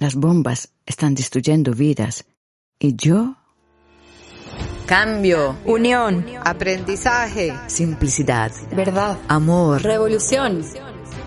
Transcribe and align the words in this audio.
Las 0.00 0.14
bombas 0.14 0.68
están 0.86 1.16
destruyendo 1.16 1.72
vidas. 1.72 2.24
¿Y 2.78 2.94
yo? 2.94 3.34
Cambio. 4.86 5.56
Unión. 5.64 6.24
Aprendizaje. 6.44 7.52
Simplicidad. 7.66 8.52
Verdad. 8.76 9.18
Amor. 9.26 9.82
Revolución. 9.82 10.62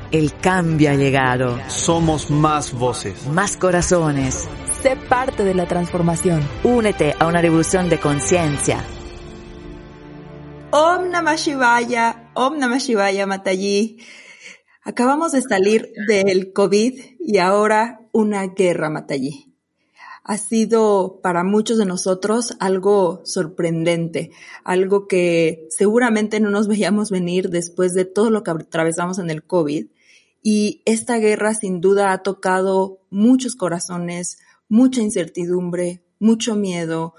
El 0.09 0.33
cambio 0.37 0.91
ha 0.91 0.93
llegado. 0.93 1.59
Somos 1.67 2.31
más 2.31 2.71
voces. 2.71 3.27
Más 3.27 3.57
corazones. 3.57 4.47
Sé 4.81 4.95
parte 4.95 5.43
de 5.43 5.53
la 5.53 5.67
transformación. 5.67 6.41
Únete 6.63 7.13
a 7.19 7.27
una 7.27 7.41
revolución 7.41 7.89
de 7.89 7.99
conciencia. 7.99 8.85
Om 10.71 11.09
Namah 11.09 11.35
Shivaya, 11.35 12.31
Om 12.35 12.57
Namah 12.57 12.77
Shivaya 12.77 13.27
Mataji. 13.27 13.99
Acabamos 14.85 15.33
de 15.33 15.41
salir 15.41 15.91
del 16.07 16.53
COVID 16.53 16.93
y 17.19 17.37
ahora 17.37 18.00
una 18.11 18.47
guerra 18.47 18.89
Mataji. 18.89 19.53
Ha 20.23 20.37
sido 20.37 21.19
para 21.23 21.43
muchos 21.43 21.77
de 21.79 21.85
nosotros 21.85 22.55
algo 22.59 23.21
sorprendente, 23.25 24.31
algo 24.63 25.07
que 25.07 25.67
seguramente 25.69 26.39
no 26.39 26.51
nos 26.51 26.67
veíamos 26.67 27.09
venir 27.09 27.49
después 27.49 27.93
de 27.93 28.05
todo 28.05 28.29
lo 28.29 28.43
que 28.43 28.51
atravesamos 28.51 29.17
en 29.17 29.31
el 29.31 29.43
COVID. 29.43 29.87
Y 30.43 30.81
esta 30.85 31.17
guerra 31.17 31.53
sin 31.53 31.81
duda 31.81 32.11
ha 32.11 32.21
tocado 32.21 32.99
muchos 33.09 33.55
corazones, 33.55 34.39
mucha 34.69 35.01
incertidumbre, 35.01 36.03
mucho 36.19 36.55
miedo. 36.55 37.15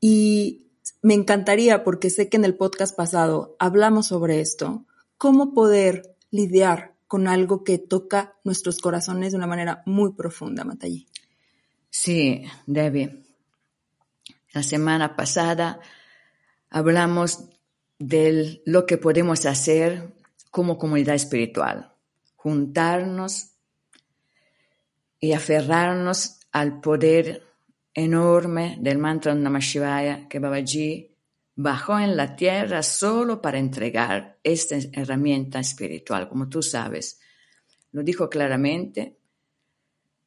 Y 0.00 0.62
me 1.02 1.14
encantaría, 1.14 1.84
porque 1.84 2.10
sé 2.10 2.28
que 2.28 2.38
en 2.38 2.44
el 2.44 2.56
podcast 2.56 2.96
pasado 2.96 3.56
hablamos 3.58 4.06
sobre 4.06 4.40
esto, 4.40 4.86
cómo 5.18 5.52
poder 5.52 6.16
lidiar 6.30 6.91
con 7.12 7.28
algo 7.28 7.62
que 7.62 7.76
toca 7.76 8.38
nuestros 8.42 8.78
corazones 8.78 9.32
de 9.32 9.36
una 9.36 9.46
manera 9.46 9.82
muy 9.84 10.14
profunda, 10.14 10.64
Matallí. 10.64 11.06
Sí, 11.90 12.42
Debbie. 12.64 13.22
La 14.54 14.62
semana 14.62 15.14
pasada 15.14 15.78
hablamos 16.70 17.50
de 17.98 18.62
lo 18.64 18.86
que 18.86 18.96
podemos 18.96 19.44
hacer 19.44 20.14
como 20.50 20.78
comunidad 20.78 21.14
espiritual, 21.14 21.92
juntarnos 22.34 23.56
y 25.20 25.34
aferrarnos 25.34 26.40
al 26.50 26.80
poder 26.80 27.42
enorme 27.92 28.78
del 28.80 28.96
mantra 28.96 29.34
Namah 29.34 29.58
Shivaya 29.58 30.28
que 30.30 30.38
Babaji 30.38 31.11
bajó 31.54 31.98
en 31.98 32.16
la 32.16 32.34
tierra 32.36 32.82
solo 32.82 33.40
para 33.42 33.58
entregar 33.58 34.38
esta 34.42 34.76
herramienta 34.92 35.60
espiritual, 35.60 36.28
como 36.28 36.48
tú 36.48 36.62
sabes. 36.62 37.20
Lo 37.92 38.02
dijo 38.02 38.28
claramente. 38.28 39.18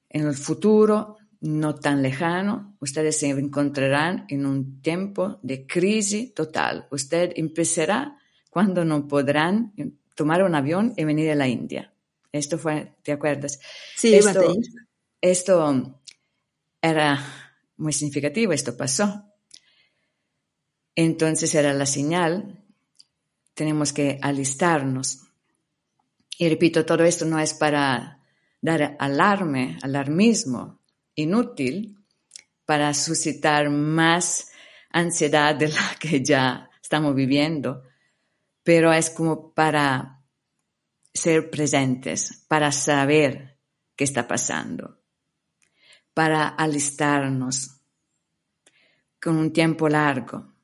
En 0.09 0.28
el 0.28 0.36
futuro, 0.36 1.18
no 1.42 1.76
tan 1.76 2.02
lejano, 2.02 2.78
ustedes 2.80 3.20
se 3.20 3.30
encontrarán 3.30 4.26
en 4.30 4.46
un 4.46 4.81
tiempo 4.81 5.40
de 5.44 5.66
crisis 5.68 6.34
total. 6.34 6.88
Usted 6.92 7.34
empezará 7.36 8.18
cuando 8.50 8.86
no 8.86 9.07
podrán 9.07 9.74
tomar 10.16 10.44
un 10.44 10.56
avión 10.56 10.94
y 10.96 11.03
venir 11.03 11.31
a 11.31 11.36
la 11.36 11.47
India. 11.47 11.94
Esto 12.31 12.57
fue, 12.57 12.96
¿te 13.03 13.12
acuerdas? 13.12 13.59
Sí, 13.96 14.16
esto, 14.16 14.56
esto 15.19 16.02
era 16.81 17.19
muy 17.78 17.92
significativo, 17.92 18.53
esto 18.53 18.78
pasó. 18.78 19.34
Entonces 20.95 21.53
era 21.53 21.73
la 21.73 21.85
señal, 21.85 22.63
tenemos 23.53 23.91
que 23.91 24.17
alistarnos. 24.22 25.23
Y 26.38 26.47
repito, 26.50 26.85
todo 26.85 27.03
esto 27.03 27.25
no 27.25 27.39
es 27.39 27.53
para 27.53 28.22
dar 28.61 28.95
alarme, 29.00 29.78
alarmismo 29.81 30.79
inútil, 31.16 31.97
para 32.66 32.94
suscitar 32.94 33.69
más 33.69 34.51
ansiedad 34.89 35.56
de 35.56 35.69
la 35.69 35.95
que 36.00 36.23
ya 36.23 36.69
estamos 36.81 37.13
viviendo, 37.13 37.83
pero 38.63 38.91
es 38.91 39.09
como 39.09 39.53
para 39.53 40.23
ser 41.13 41.50
presentes, 41.50 42.45
para 42.47 42.72
saber 42.72 43.59
qué 43.95 44.03
está 44.03 44.27
pasando, 44.27 45.01
para 46.13 46.47
alistarnos 46.47 47.81
con 49.22 49.38
un 49.38 49.53
tiempo 49.53 49.88
largo 49.88 50.55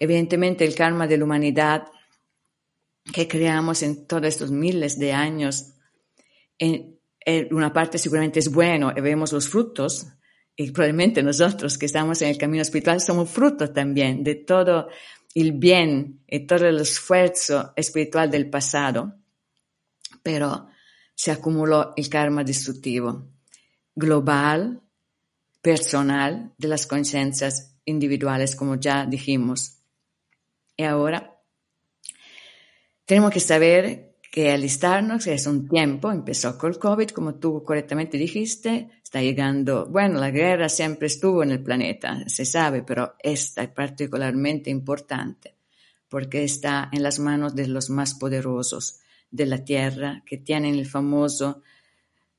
Evidentemente 0.00 0.64
el 0.64 0.74
karma 0.74 1.06
de 1.06 1.18
la 1.18 1.24
humanidad 1.24 1.84
que 3.12 3.28
creamos 3.28 3.82
en 3.82 4.06
todos 4.06 4.24
estos 4.24 4.50
miles 4.50 4.98
de 4.98 5.12
años, 5.12 5.74
en, 6.58 6.98
una 7.50 7.72
parte 7.72 7.98
seguramente 7.98 8.38
es 8.38 8.50
bueno 8.50 8.92
y 8.96 9.00
vemos 9.02 9.32
los 9.32 9.48
frutos, 9.48 10.06
y 10.56 10.70
probablemente 10.70 11.22
nosotros 11.22 11.76
que 11.78 11.86
estamos 11.86 12.20
en 12.22 12.30
el 12.30 12.38
camino 12.38 12.62
espiritual 12.62 13.00
somos 13.00 13.30
frutos 13.30 13.72
también 13.72 14.24
de 14.24 14.36
todo 14.36 14.88
el 15.34 15.52
bien 15.52 16.22
y 16.26 16.46
todo 16.46 16.66
el 16.66 16.80
esfuerzo 16.80 17.72
espiritual 17.76 18.30
del 18.30 18.48
pasado, 18.48 19.14
pero 20.22 20.68
se 21.14 21.30
acumuló 21.30 21.92
el 21.94 22.08
karma 22.08 22.42
destructivo 22.42 23.28
global, 23.94 24.80
personal, 25.60 26.54
de 26.56 26.68
las 26.68 26.86
conciencias 26.86 27.76
individuales, 27.84 28.56
como 28.56 28.76
ya 28.76 29.04
dijimos. 29.04 29.79
Y 30.80 30.84
ahora 30.84 31.38
tenemos 33.04 33.32
que 33.32 33.40
saber 33.40 34.16
que 34.32 34.50
alistarnos 34.50 35.26
es 35.26 35.46
un 35.46 35.68
tiempo, 35.68 36.10
empezó 36.10 36.56
con 36.56 36.72
el 36.72 36.78
COVID, 36.78 37.10
como 37.10 37.34
tú 37.34 37.62
correctamente 37.62 38.16
dijiste, 38.16 38.90
está 39.04 39.20
llegando, 39.20 39.84
bueno, 39.90 40.18
la 40.18 40.30
guerra 40.30 40.70
siempre 40.70 41.08
estuvo 41.08 41.42
en 41.42 41.50
el 41.50 41.62
planeta, 41.62 42.26
se 42.28 42.46
sabe, 42.46 42.82
pero 42.82 43.14
esta 43.18 43.62
es 43.62 43.68
particularmente 43.68 44.70
importante 44.70 45.54
porque 46.08 46.44
está 46.44 46.88
en 46.92 47.02
las 47.02 47.18
manos 47.18 47.54
de 47.54 47.68
los 47.68 47.90
más 47.90 48.14
poderosos 48.14 49.00
de 49.30 49.44
la 49.44 49.62
Tierra 49.62 50.22
que 50.24 50.38
tienen 50.38 50.76
el 50.76 50.86
famoso 50.86 51.62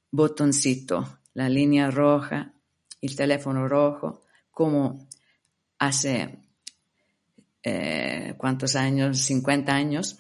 botoncito, 0.09 1.19
la 1.35 1.47
línea 1.47 1.91
roja, 1.91 2.55
el 3.01 3.15
teléfono 3.15 3.67
rojo, 3.67 4.23
como 4.49 5.07
hace 5.77 6.40
eh, 7.63 8.33
¿cuántos 8.37 8.75
años? 8.75 9.19
50 9.19 9.73
años, 9.73 10.17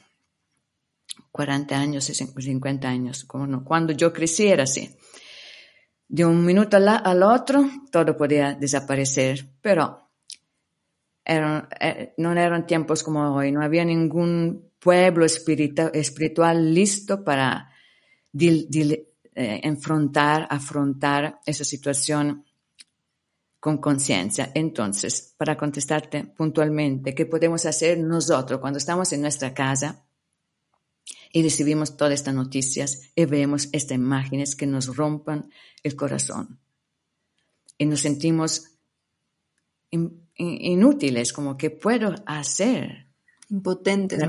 40 1.31 1.77
años, 1.77 2.05
50 2.05 2.87
años. 2.87 3.25
Cuando 3.25 3.93
yo 3.93 4.13
crecí 4.13 4.47
era 4.47 4.63
así. 4.63 4.95
De 6.07 6.25
un 6.25 6.43
minuto 6.45 6.77
al, 6.77 7.23
otro 7.23 7.69
todo 7.89 8.17
podía 8.17 8.53
desaparecer, 8.53 9.47
pero 9.61 10.09
eran, 11.23 11.69
eh, 11.79 12.13
no 12.17 12.33
eran 12.33 12.67
tiempos 12.67 13.01
como 13.01 13.33
hoy, 13.33 13.51
no 13.51 13.63
había 13.63 13.85
ningún 13.85 14.71
pueblo 14.77 15.25
espiritual 15.25 16.73
listo 16.73 17.23
para 17.23 17.71
eh, 18.33 19.05
enfrentar, 19.33 20.47
afrontar 20.49 21.39
esa 21.45 21.63
situación 21.63 22.43
con 23.61 23.77
conciencia. 23.77 24.51
Entonces, 24.55 25.35
para 25.37 25.55
contestarte 25.55 26.23
puntualmente, 26.23 27.13
¿qué 27.13 27.27
podemos 27.27 27.65
hacer 27.67 27.99
nosotros 27.99 28.59
cuando 28.59 28.79
estamos 28.79 29.13
en 29.13 29.21
nuestra 29.21 29.53
casa 29.53 30.03
y 31.31 31.43
recibimos 31.43 31.95
todas 31.95 32.15
estas 32.15 32.33
noticias 32.33 33.11
y 33.15 33.25
vemos 33.25 33.69
estas 33.71 33.95
imágenes 33.95 34.55
que 34.55 34.65
nos 34.65 34.93
rompan 34.97 35.51
el 35.83 35.95
corazón? 35.95 36.59
Y 37.77 37.85
nos 37.85 38.01
sentimos 38.01 38.71
inútiles, 40.35 41.31
como 41.31 41.55
que 41.55 41.69
puedo 41.69 42.15
hacer. 42.25 43.09
Impotentes. 43.49 44.19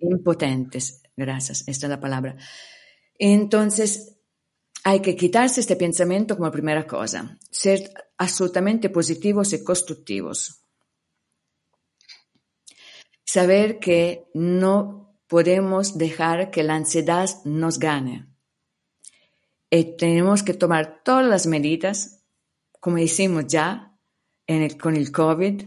Impotentes, 0.00 1.02
gracias, 1.16 1.64
esta 1.66 1.86
es 1.86 1.90
la 1.90 2.00
palabra. 2.00 2.36
Entonces, 3.18 4.15
hay 4.88 5.00
que 5.00 5.16
quitarse 5.16 5.60
este 5.60 5.74
pensamiento 5.74 6.36
como 6.36 6.52
primera 6.52 6.86
cosa, 6.86 7.36
ser 7.50 7.92
absolutamente 8.18 8.88
positivos 8.88 9.52
y 9.52 9.64
constructivos. 9.64 10.60
Saber 13.24 13.80
que 13.80 14.30
no 14.32 15.18
podemos 15.26 15.98
dejar 15.98 16.52
que 16.52 16.62
la 16.62 16.76
ansiedad 16.76 17.28
nos 17.44 17.80
gane. 17.80 18.28
Y 19.70 19.96
tenemos 19.96 20.44
que 20.44 20.54
tomar 20.54 21.02
todas 21.02 21.26
las 21.26 21.48
medidas, 21.48 22.22
como 22.78 22.98
hicimos 22.98 23.48
ya 23.48 23.92
con 24.78 24.94
el 24.94 25.10
COVID, 25.10 25.64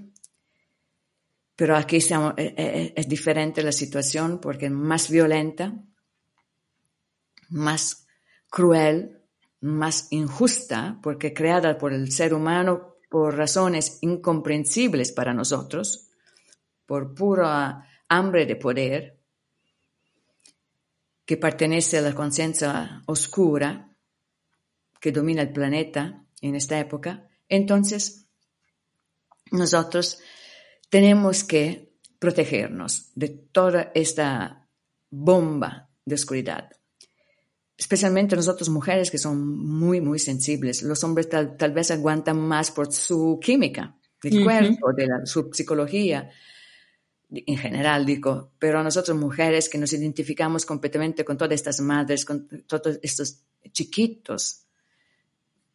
pero 1.57 1.75
aquí 1.75 1.97
eh, 1.97 2.33
eh, 2.37 2.93
es 2.95 3.09
diferente 3.09 3.63
la 3.63 3.73
situación 3.73 4.39
porque 4.39 4.67
es 4.67 4.71
más 4.71 5.09
violenta, 5.09 5.73
más 7.49 8.05
cruel, 8.49 9.21
más 9.61 10.07
injusta, 10.11 10.99
porque 11.01 11.33
creada 11.33 11.77
por 11.77 11.93
el 11.93 12.11
ser 12.11 12.33
humano 12.33 12.95
por 13.09 13.35
razones 13.35 13.97
incomprensibles 14.01 15.11
para 15.11 15.33
nosotros, 15.33 16.09
por 16.85 17.13
pura 17.13 17.87
hambre 18.07 18.45
de 18.45 18.55
poder, 18.55 19.19
que 21.25 21.37
pertenece 21.37 21.97
a 21.97 22.01
la 22.01 22.13
conciencia 22.13 23.03
oscura 23.05 23.95
que 24.99 25.11
domina 25.11 25.41
el 25.41 25.51
planeta 25.51 26.25
en 26.41 26.55
esta 26.55 26.79
época, 26.79 27.27
entonces 27.47 28.25
nosotros 29.51 30.19
tenemos 30.89 31.43
que 31.43 31.93
protegernos 32.17 33.11
de 33.15 33.29
toda 33.29 33.91
esta 33.93 34.67
bomba 35.09 35.89
de 36.05 36.15
oscuridad. 36.15 36.78
Especialmente 37.79 38.35
nosotros 38.35 38.67
mujeres 38.67 39.09
que 39.09 39.17
son 39.17 39.57
muy, 39.57 40.01
muy 40.01 40.19
sensibles. 40.19 40.83
Los 40.83 41.01
hombres 41.05 41.29
tal, 41.29 41.71
vez 41.71 41.91
aguantan 41.91 42.37
más 42.37 42.71
por 42.71 42.91
su 42.91 43.39
química 43.41 43.95
del 44.21 44.43
cuerpo, 44.43 44.91
de 44.91 45.07
su 45.23 45.49
psicología, 45.53 46.29
en 47.31 47.57
general 47.57 48.05
digo, 48.05 48.51
pero 48.59 48.83
nosotros 48.83 49.17
mujeres 49.17 49.69
que 49.69 49.77
nos 49.77 49.93
identificamos 49.93 50.65
completamente 50.65 51.23
con 51.23 51.37
todas 51.37 51.53
estas 51.53 51.79
madres, 51.79 52.25
con 52.25 52.49
todos 52.67 52.99
estos 53.01 53.43
chiquitos, 53.71 54.65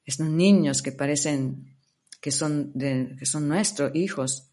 estos 0.04 0.28
niños 0.28 0.82
que 0.82 0.92
parecen 0.92 1.74
que 2.20 2.30
son, 2.30 2.74
que 2.74 3.24
son 3.24 3.48
nuestros 3.48 3.94
hijos, 3.94 4.50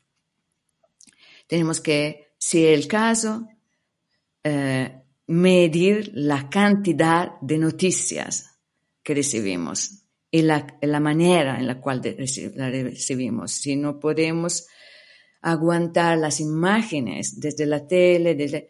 tenemos 1.48 1.82
que, 1.82 2.34
si 2.38 2.66
es 2.66 2.80
el 2.80 2.88
caso, 2.88 3.46
eh, 4.42 5.01
medir 5.32 6.12
la 6.14 6.50
cantidad 6.50 7.40
de 7.42 7.58
noticias 7.58 8.60
que 9.04 9.14
recibimos 9.14 10.04
y 10.30 10.42
la, 10.44 10.78
la 10.82 11.00
manera 11.00 11.60
en 11.60 11.68
la 11.68 11.80
cual 11.80 12.02
la 12.56 12.70
recibimos. 12.70 13.52
Si 13.52 13.76
no 13.76 14.00
podemos 14.00 14.68
aguantar 15.42 16.18
las 16.18 16.40
imágenes 16.40 17.40
desde 17.40 17.66
la 17.66 17.88
tele, 17.88 18.36
desde, 18.36 18.70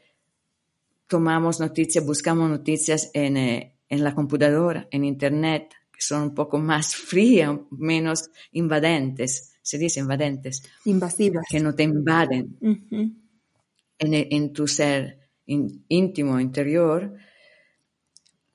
tomamos 1.07 1.59
noticias, 1.59 2.05
buscamos 2.05 2.49
noticias 2.49 3.11
en, 3.13 3.37
eh, 3.37 3.79
en 3.89 4.03
la 4.03 4.15
computadora, 4.15 4.87
en 4.91 5.03
Internet, 5.03 5.73
que 5.91 6.01
son 6.01 6.23
un 6.23 6.35
poco 6.35 6.57
más 6.57 6.95
frías, 6.95 7.57
menos 7.71 8.29
invadentes 8.51 9.51
se 9.61 9.77
dice 9.77 9.99
invadentes. 9.99 10.63
Invasivas. 10.85 11.45
Que 11.49 11.59
no 11.59 11.75
te 11.75 11.83
invaden 11.83 12.57
en, 13.99 14.53
tu 14.53 14.67
ser 14.67 15.20
íntimo, 15.87 16.39
interior. 16.39 17.13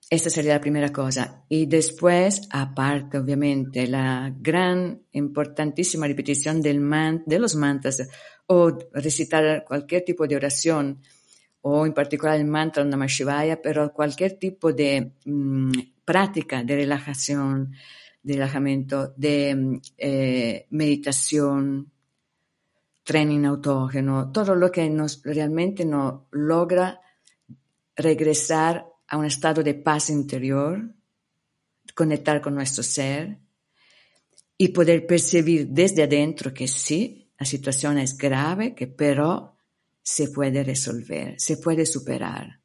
Esta 0.08 0.30
sería 0.30 0.54
la 0.54 0.60
primera 0.60 0.90
cosa. 0.90 1.44
Y 1.48 1.66
después, 1.66 2.42
aparte, 2.50 3.18
obviamente, 3.18 3.86
la 3.86 4.32
gran, 4.38 5.02
importantísima 5.12 6.06
repetición 6.06 6.62
del 6.62 6.80
man, 6.80 7.22
de 7.26 7.38
los 7.38 7.56
mantras 7.56 8.08
o 8.46 8.78
recitar 8.92 9.64
cualquier 9.64 10.04
tipo 10.04 10.26
de 10.26 10.36
oración 10.36 11.02
o 11.68 11.84
en 11.84 11.92
particular 11.92 12.38
el 12.38 12.44
mantra 12.44 12.84
Namah 12.84 13.06
Shivaya, 13.06 13.60
pero 13.60 13.92
cualquier 13.92 14.38
tipo 14.38 14.72
de 14.72 15.14
mm, 15.24 15.72
práctica 16.04 16.62
de 16.62 16.76
relajación, 16.76 17.72
de 18.22 18.34
relajamiento, 18.34 19.12
de 19.16 19.80
eh, 19.98 20.66
meditación, 20.70 21.90
training 23.06 23.44
autógeno, 23.44 24.32
todo 24.32 24.56
lo 24.56 24.70
que 24.70 24.90
nos 24.90 25.22
realmente 25.22 25.84
nos 25.84 26.22
logra 26.32 27.00
regresar 27.94 28.84
a 29.06 29.16
un 29.16 29.24
estado 29.24 29.62
de 29.62 29.74
paz 29.74 30.10
interior, 30.10 30.92
conectar 31.94 32.40
con 32.40 32.56
nuestro 32.56 32.82
ser 32.82 33.38
y 34.58 34.68
poder 34.68 35.06
percibir 35.06 35.68
desde 35.68 36.02
adentro 36.02 36.52
que 36.52 36.66
sí, 36.66 37.30
la 37.38 37.46
situación 37.46 37.98
es 37.98 38.18
grave, 38.18 38.74
que 38.74 38.88
pero 38.88 39.56
se 40.02 40.28
puede 40.28 40.64
resolver, 40.64 41.36
se 41.38 41.58
puede 41.58 41.86
superar 41.86 42.60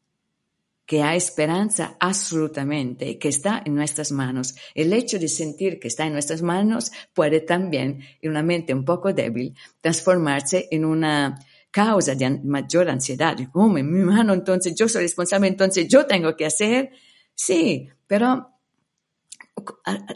que 0.92 1.02
hay 1.02 1.20
esperanza 1.20 1.96
absolutamente, 2.02 3.18
que 3.18 3.30
está 3.30 3.64
en 3.66 3.76
nuestras 3.76 4.12
manos. 4.12 4.56
El 4.76 4.92
hecho 4.92 5.18
de 5.18 5.30
sentir 5.30 5.80
que 5.80 5.88
está 5.88 6.06
en 6.06 6.12
nuestras 6.12 6.42
manos 6.42 6.92
puede 7.14 7.40
también, 7.40 8.02
en 8.22 8.30
una 8.30 8.44
mente 8.44 8.74
un 8.74 8.84
poco 8.84 9.14
débil, 9.14 9.56
transformarse 9.80 10.68
en 10.70 10.84
una 10.84 11.40
causa 11.72 12.14
de 12.14 12.42
mayor 12.44 12.90
ansiedad. 12.90 13.38
¿Cómo 13.54 13.78
en 13.78 13.90
mi 13.90 14.04
mano? 14.04 14.34
Entonces 14.34 14.76
yo 14.76 14.90
soy 14.90 15.04
responsable, 15.04 15.48
entonces 15.48 15.88
yo 15.88 16.06
tengo 16.06 16.36
que 16.36 16.46
hacer. 16.46 16.90
Sí, 17.34 17.88
pero 18.06 18.50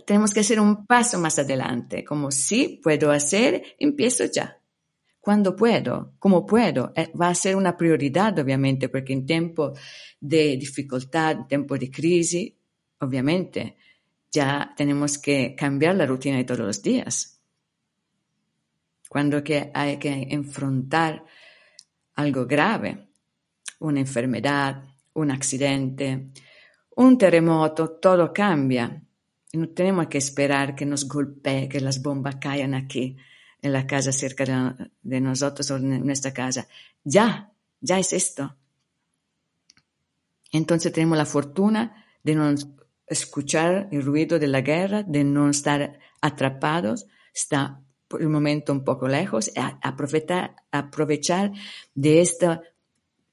tenemos 0.06 0.34
que 0.34 0.42
hacer 0.42 0.60
un 0.60 0.86
paso 0.86 1.18
más 1.20 1.40
adelante, 1.40 2.04
como 2.04 2.32
si 2.32 2.82
puedo 2.84 3.12
hacer, 3.12 3.64
empiezo 3.80 4.26
ya 4.26 4.60
cuando 5.26 5.56
puedo, 5.56 6.14
como 6.20 6.46
puedo. 6.46 6.94
Eh, 6.96 7.12
va 7.20 7.30
a 7.30 7.34
ser 7.34 7.56
una 7.56 7.76
prioridad, 7.76 8.38
obviamente, 8.38 8.90
porque 8.90 9.12
en 9.12 9.26
tiempo 9.26 9.74
de 10.20 10.56
dificultad, 10.56 11.32
en 11.32 11.48
tiempo 11.48 11.80
de 11.80 11.90
crisis, 11.90 12.54
obviamente, 13.00 13.76
ya 14.32 14.72
tenemos 14.78 15.18
que 15.18 15.56
cambiar 15.56 15.96
la 15.96 16.06
rutina 16.06 16.38
de 16.38 16.44
todos 16.44 16.68
los 16.68 16.80
días. 16.80 17.42
Cuando 19.10 19.44
que 19.44 19.72
hay 19.74 19.98
que 19.98 20.28
enfrentar 20.30 21.26
algo 22.14 22.46
grave, 22.46 23.08
una 23.80 24.02
enfermedad, 24.02 24.84
un 25.14 25.32
accidente, 25.32 26.30
un 26.98 27.18
terremoto, 27.18 27.98
todo 28.00 28.32
cambia. 28.32 29.02
no 29.54 29.70
tenemos 29.70 30.06
que 30.06 30.20
esperar 30.20 30.76
que 30.76 30.86
nos 30.86 31.08
golpee, 31.08 31.68
que 31.68 31.80
las 31.80 32.00
bombas 32.00 32.36
caigan 32.36 32.76
aquí 32.76 33.18
en 33.62 33.74
la 33.74 33.88
casa 33.88 34.12
cerca 34.12 34.76
de, 35.02 35.22
nosotros 35.22 35.70
o 35.72 35.78
en 35.78 36.06
nuestra 36.06 36.34
casa. 36.34 36.68
Ya, 37.04 37.52
ya 37.82 38.00
es 38.00 38.14
esto. 38.14 38.56
Entonces 40.52 40.92
tenemos 40.92 41.18
la 41.18 41.26
fortuna 41.26 42.06
de 42.24 42.36
no 42.36 42.54
escuchar 43.08 43.90
el 43.92 44.04
ruido 44.04 44.40
de 44.40 44.48
la 44.48 44.62
guerra, 44.62 45.04
de 45.04 45.24
no 45.24 45.50
estar 45.50 46.00
atrapados, 46.22 47.08
está 47.34 47.82
por 48.08 48.22
el 48.22 48.30
momento 48.30 48.72
un 48.72 48.84
poco 48.84 49.08
lejos, 49.08 49.52
aprovechar, 49.82 50.56
aprovechar 50.72 51.52
de 51.94 52.22
este 52.22 52.60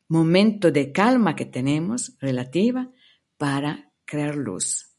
momento 0.09 0.71
de 0.71 0.93
calma 0.93 1.37
que 1.37 1.47
tenemos 1.47 2.17
relativa 2.21 2.91
para 3.38 3.93
crear 4.05 4.37
luz. 4.37 4.92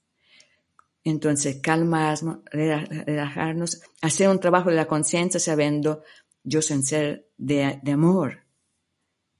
Entonces, 1.04 1.58
calmarnos, 1.62 2.40
relajarnos, 2.52 3.82
hacer 4.02 4.30
un 4.30 4.40
trabajo 4.40 4.70
de 4.70 4.78
la 4.78 4.88
conciencia 4.88 5.40
sabiendo, 5.40 6.04
yo 6.44 6.62
soy 6.62 6.78
un 6.78 6.84
ser 6.84 7.30
de, 7.38 7.82
amor. 7.92 8.44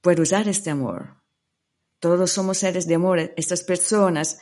Puedo 0.00 0.22
usar 0.22 0.46
este 0.48 0.70
amor. 0.70 1.22
Todos 1.98 2.30
somos 2.30 2.58
seres 2.58 2.86
de 2.86 2.96
amor. 2.96 3.32
Estas 3.36 3.62
personas 3.62 4.40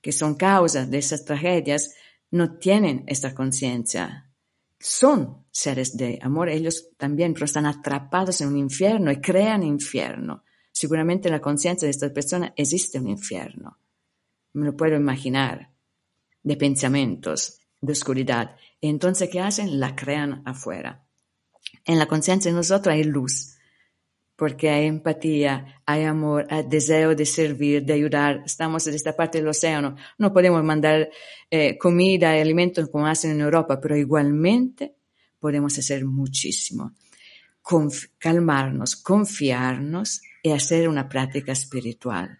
que 0.00 0.12
son 0.12 0.34
causas 0.34 0.90
de 0.90 0.98
esas 0.98 1.24
tragedias 1.24 1.94
no 2.30 2.56
tienen 2.56 3.04
esta 3.06 3.34
conciencia. 3.34 4.30
Son 4.78 5.44
seres 5.50 5.96
de 5.96 6.18
amor, 6.22 6.48
ellos 6.48 6.88
también, 6.96 7.34
pero 7.34 7.44
están 7.44 7.66
atrapados 7.66 8.40
en 8.40 8.48
un 8.48 8.56
infierno 8.56 9.12
y 9.12 9.20
crean 9.20 9.62
infierno. 9.62 10.42
Seguramente 10.72 11.28
en 11.28 11.32
la 11.32 11.40
conciencia 11.40 11.86
de 11.86 11.90
estas 11.90 12.10
personas 12.10 12.52
existe 12.56 12.98
un 12.98 13.08
infierno. 13.08 13.78
Me 14.54 14.66
lo 14.66 14.76
puedo 14.76 14.96
imaginar 14.96 15.71
de 16.42 16.56
pensamientos, 16.56 17.60
de 17.80 17.92
oscuridad. 17.92 18.56
Y 18.80 18.88
entonces, 18.88 19.28
¿qué 19.30 19.40
hacen? 19.40 19.80
La 19.80 19.94
crean 19.94 20.42
afuera. 20.44 21.04
En 21.84 21.98
la 21.98 22.06
conciencia 22.06 22.50
de 22.50 22.56
nosotros 22.56 22.94
hay 22.94 23.04
luz, 23.04 23.56
porque 24.36 24.70
hay 24.70 24.86
empatía, 24.86 25.82
hay 25.86 26.04
amor, 26.04 26.46
hay 26.50 26.64
deseo 26.68 27.14
de 27.14 27.26
servir, 27.26 27.84
de 27.84 27.92
ayudar. 27.92 28.42
Estamos 28.44 28.86
en 28.86 28.94
esta 28.94 29.14
parte 29.14 29.38
del 29.38 29.48
océano. 29.48 29.96
No 30.18 30.32
podemos 30.32 30.62
mandar 30.64 31.10
eh, 31.50 31.78
comida 31.78 32.36
y 32.36 32.40
alimentos 32.40 32.88
como 32.88 33.06
hacen 33.06 33.32
en 33.32 33.40
Europa, 33.40 33.80
pero 33.80 33.96
igualmente 33.96 34.96
podemos 35.38 35.78
hacer 35.78 36.04
muchísimo. 36.04 36.92
calmarnos, 38.18 38.96
confiarnos 38.96 40.22
y 40.42 40.50
hacer 40.50 40.88
una 40.88 41.08
práctica 41.08 41.52
espiritual. 41.52 42.38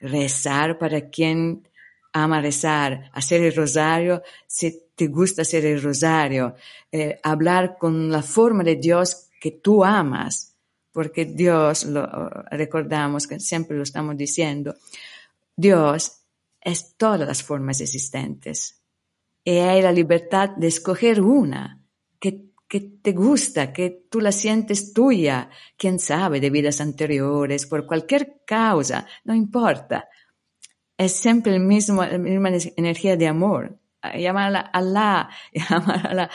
Rezar 0.00 0.78
para 0.78 1.10
quien 1.10 1.68
ama 2.14 2.40
rezar, 2.40 3.10
hacer 3.12 3.42
el 3.42 3.54
rosario, 3.54 4.22
si 4.46 4.84
te 4.94 5.08
gusta 5.08 5.42
hacer 5.42 5.66
el 5.66 5.82
rosario, 5.82 6.54
eh, 6.90 7.18
hablar 7.22 7.76
con 7.76 8.10
la 8.10 8.22
forma 8.22 8.62
de 8.62 8.76
Dios 8.76 9.26
que 9.40 9.50
tú 9.50 9.84
amas, 9.84 10.54
porque 10.92 11.24
Dios, 11.24 11.84
lo 11.84 12.06
recordamos 12.52 13.26
que 13.26 13.40
siempre 13.40 13.76
lo 13.76 13.82
estamos 13.82 14.16
diciendo, 14.16 14.76
Dios 15.56 16.20
es 16.60 16.94
todas 16.96 17.26
las 17.26 17.42
formas 17.42 17.80
existentes. 17.80 18.80
Y 19.42 19.56
hay 19.56 19.82
la 19.82 19.92
libertad 19.92 20.50
de 20.50 20.68
escoger 20.68 21.20
una 21.20 21.82
que, 22.20 22.44
que 22.68 22.80
te 22.80 23.10
gusta, 23.10 23.72
que 23.72 24.04
tú 24.08 24.20
la 24.20 24.30
sientes 24.30 24.92
tuya, 24.92 25.50
quién 25.76 25.98
sabe, 25.98 26.38
de 26.38 26.50
vidas 26.50 26.80
anteriores, 26.80 27.66
por 27.66 27.86
cualquier 27.86 28.42
causa, 28.46 29.04
no 29.24 29.34
importa. 29.34 30.08
Es 30.96 31.16
siempre 31.16 31.54
el 31.54 31.60
mismo, 31.60 32.04
la 32.04 32.18
misma 32.18 32.50
energía 32.76 33.16
de 33.16 33.26
amor 33.26 33.78
llamarla 34.12 34.60
Allah, 34.72 35.28
llamarla 35.52 36.30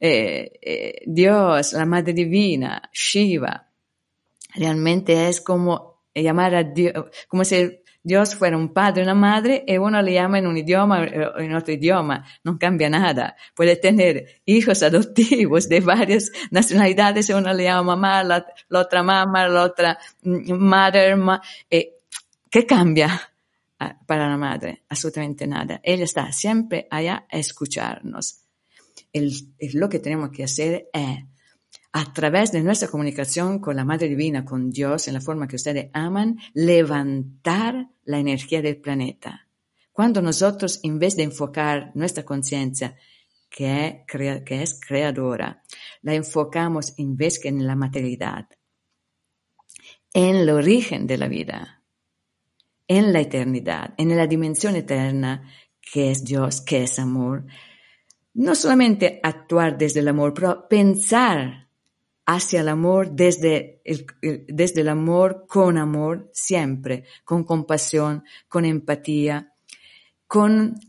eh, 0.00 0.52
eh, 0.60 1.02
Dios, 1.06 1.72
la 1.72 1.86
Madre 1.86 2.12
Divina, 2.12 2.82
Shiva. 2.92 3.68
Realmente 4.54 5.28
es 5.28 5.40
como 5.40 6.04
llamar 6.14 6.54
a 6.54 6.62
Dios, 6.62 7.06
como 7.28 7.44
si 7.44 7.80
Dios 8.02 8.34
fuera 8.34 8.56
un 8.56 8.72
padre, 8.72 9.02
una 9.02 9.14
madre, 9.14 9.64
y 9.66 9.78
uno 9.78 10.00
le 10.02 10.12
llama 10.12 10.38
en 10.38 10.46
un 10.46 10.56
idioma 10.56 11.00
o 11.00 11.38
en 11.38 11.54
otro 11.54 11.72
idioma. 11.72 12.24
No 12.44 12.58
cambia 12.58 12.90
nada. 12.90 13.34
Puede 13.54 13.76
tener 13.76 14.42
hijos 14.44 14.82
adoptivos 14.82 15.68
de 15.68 15.80
varias 15.80 16.30
nacionalidades, 16.50 17.30
uno 17.30 17.52
le 17.52 17.64
llama 17.64 17.96
mamá, 17.96 18.22
la, 18.22 18.46
otra 18.70 19.02
mamá, 19.02 19.48
la 19.48 19.62
otra 19.62 19.98
mm, 20.22 20.52
mother. 20.52 21.18
eh, 21.70 21.94
¿Qué 22.50 22.66
cambia? 22.66 23.33
Para 24.06 24.28
la 24.28 24.36
madre, 24.36 24.84
absolutamente 24.88 25.46
nada. 25.46 25.80
Ella 25.82 26.04
está 26.04 26.30
siempre 26.32 26.86
allá 26.90 27.26
a 27.30 27.38
escucharnos. 27.38 28.40
El, 29.12 29.32
lo 29.74 29.88
que 29.88 29.98
tenemos 29.98 30.30
que 30.30 30.44
hacer 30.44 30.88
es, 30.92 31.24
a 31.92 32.12
través 32.12 32.50
de 32.50 32.62
nuestra 32.62 32.88
comunicación 32.88 33.60
con 33.60 33.76
la 33.76 33.84
Madre 33.84 34.08
Divina, 34.08 34.44
con 34.44 34.70
Dios, 34.70 35.06
en 35.06 35.14
la 35.14 35.20
forma 35.20 35.46
que 35.46 35.56
ustedes 35.56 35.90
aman, 35.92 36.38
levantar 36.52 37.88
la 38.04 38.18
energía 38.18 38.60
del 38.62 38.78
planeta. 38.78 39.48
Cuando 39.92 40.20
nosotros, 40.20 40.80
en 40.82 40.98
vez 40.98 41.16
de 41.16 41.22
enfocar 41.22 41.92
nuestra 41.94 42.24
conciencia, 42.24 42.96
que, 43.48 44.04
que 44.08 44.62
es 44.62 44.80
creadora, 44.80 45.62
la 46.02 46.14
enfocamos 46.14 46.94
en 46.98 47.16
vez 47.16 47.38
que 47.38 47.48
en 47.48 47.64
la 47.64 47.76
materialidad, 47.76 48.48
en 50.12 50.34
el 50.36 50.50
origen 50.50 51.06
de 51.06 51.18
la 51.18 51.28
vida, 51.28 51.83
en 52.88 53.12
la 53.12 53.20
eternidad, 53.20 53.94
en 53.96 54.16
la 54.16 54.26
dimensión 54.26 54.76
eterna 54.76 55.50
que 55.80 56.10
es 56.10 56.24
Dios, 56.24 56.60
que 56.60 56.82
es 56.82 56.98
amor. 56.98 57.46
No 58.32 58.54
solamente 58.54 59.20
actuar 59.22 59.78
desde 59.78 60.00
el 60.00 60.08
amor, 60.08 60.34
pero 60.34 60.68
pensar 60.68 61.68
hacia 62.26 62.60
el 62.60 62.68
amor 62.68 63.12
desde 63.12 63.80
el, 63.84 64.06
desde 64.48 64.80
el 64.80 64.88
amor 64.88 65.46
con 65.48 65.78
amor 65.78 66.30
siempre, 66.32 67.04
con 67.24 67.44
compasión, 67.44 68.24
con 68.48 68.64
empatía, 68.64 69.52
con 70.26 70.80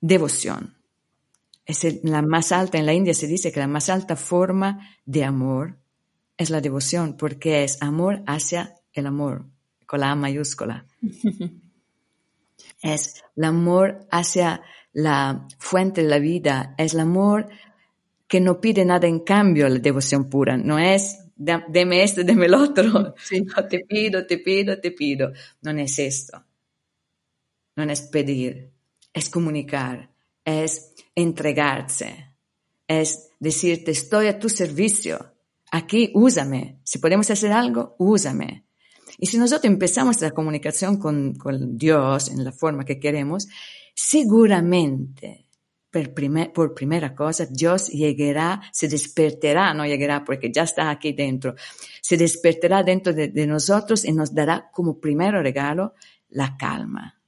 devoción. 0.00 0.76
Es 1.66 2.02
la 2.04 2.22
más 2.22 2.52
alta, 2.52 2.78
en 2.78 2.86
la 2.86 2.94
India 2.94 3.12
se 3.12 3.26
dice 3.26 3.52
que 3.52 3.60
la 3.60 3.66
más 3.66 3.90
alta 3.90 4.16
forma 4.16 4.96
de 5.04 5.24
amor 5.24 5.78
es 6.38 6.50
la 6.50 6.60
devoción, 6.60 7.16
porque 7.16 7.64
es 7.64 7.82
amor 7.82 8.22
hacia 8.26 8.76
el 8.92 9.06
amor, 9.06 9.44
con 9.88 10.00
la 10.00 10.10
A 10.10 10.14
mayúscula. 10.14 10.84
es 12.82 13.24
el 13.34 13.44
amor 13.44 14.06
hacia 14.10 14.60
la 14.92 15.48
fuente 15.58 16.02
de 16.02 16.08
la 16.08 16.18
vida, 16.18 16.74
es 16.76 16.92
el 16.92 17.00
amor 17.00 17.48
que 18.26 18.38
no 18.38 18.60
pide 18.60 18.84
nada 18.84 19.08
en 19.08 19.20
cambio 19.20 19.66
la 19.66 19.78
devoción 19.78 20.28
pura, 20.28 20.58
no 20.58 20.78
es 20.78 21.18
deme 21.36 22.02
esto, 22.02 22.22
deme 22.22 22.46
el 22.46 22.54
otro, 22.54 23.14
te 23.70 23.80
pido, 23.80 24.26
te 24.26 24.38
pido, 24.38 24.78
te 24.78 24.90
pido, 24.90 25.32
no 25.62 25.70
es 25.70 25.98
esto, 25.98 26.44
no 27.76 27.84
es 27.84 28.02
pedir, 28.02 28.70
es 29.14 29.30
comunicar, 29.30 30.10
es 30.44 30.92
entregarse, 31.14 32.34
es 32.86 33.30
decirte 33.40 33.92
estoy 33.92 34.26
a 34.26 34.38
tu 34.38 34.50
servicio, 34.50 35.34
aquí 35.70 36.10
úsame, 36.12 36.80
si 36.84 36.98
podemos 36.98 37.30
hacer 37.30 37.52
algo, 37.52 37.96
úsame. 37.98 38.67
Y 39.18 39.26
si 39.26 39.36
nosotros 39.36 39.64
empezamos 39.64 40.20
la 40.20 40.30
comunicación 40.30 40.96
con, 40.96 41.34
con 41.34 41.76
Dios 41.76 42.28
en 42.28 42.44
la 42.44 42.52
forma 42.52 42.84
que 42.84 43.00
queremos, 43.00 43.48
seguramente 43.92 45.46
por, 45.90 46.14
primer, 46.14 46.52
por, 46.52 46.72
primera 46.72 47.16
cosa, 47.16 47.46
Dios 47.46 47.88
llegará, 47.88 48.62
se 48.72 48.86
despertará, 48.86 49.74
no 49.74 49.84
llegará 49.84 50.24
porque 50.24 50.52
ya 50.52 50.62
está 50.62 50.88
aquí 50.90 51.12
dentro, 51.12 51.56
se 52.00 52.16
despertará 52.16 52.84
dentro 52.84 53.12
de, 53.12 53.28
de 53.28 53.46
nosotros 53.46 54.04
y 54.04 54.12
nos 54.12 54.32
dará 54.32 54.70
como 54.72 55.00
primer 55.00 55.34
regalo 55.34 55.94
la 56.28 56.56
calma 56.56 57.20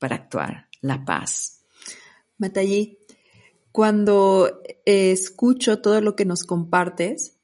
para 0.00 0.16
actuar, 0.16 0.68
la 0.80 1.04
paz. 1.04 1.64
Matallí, 2.38 2.98
cuando 3.70 4.62
escucho 4.84 5.80
todo 5.80 6.00
lo 6.00 6.16
que 6.16 6.24
nos 6.24 6.42
compartes, 6.42 7.37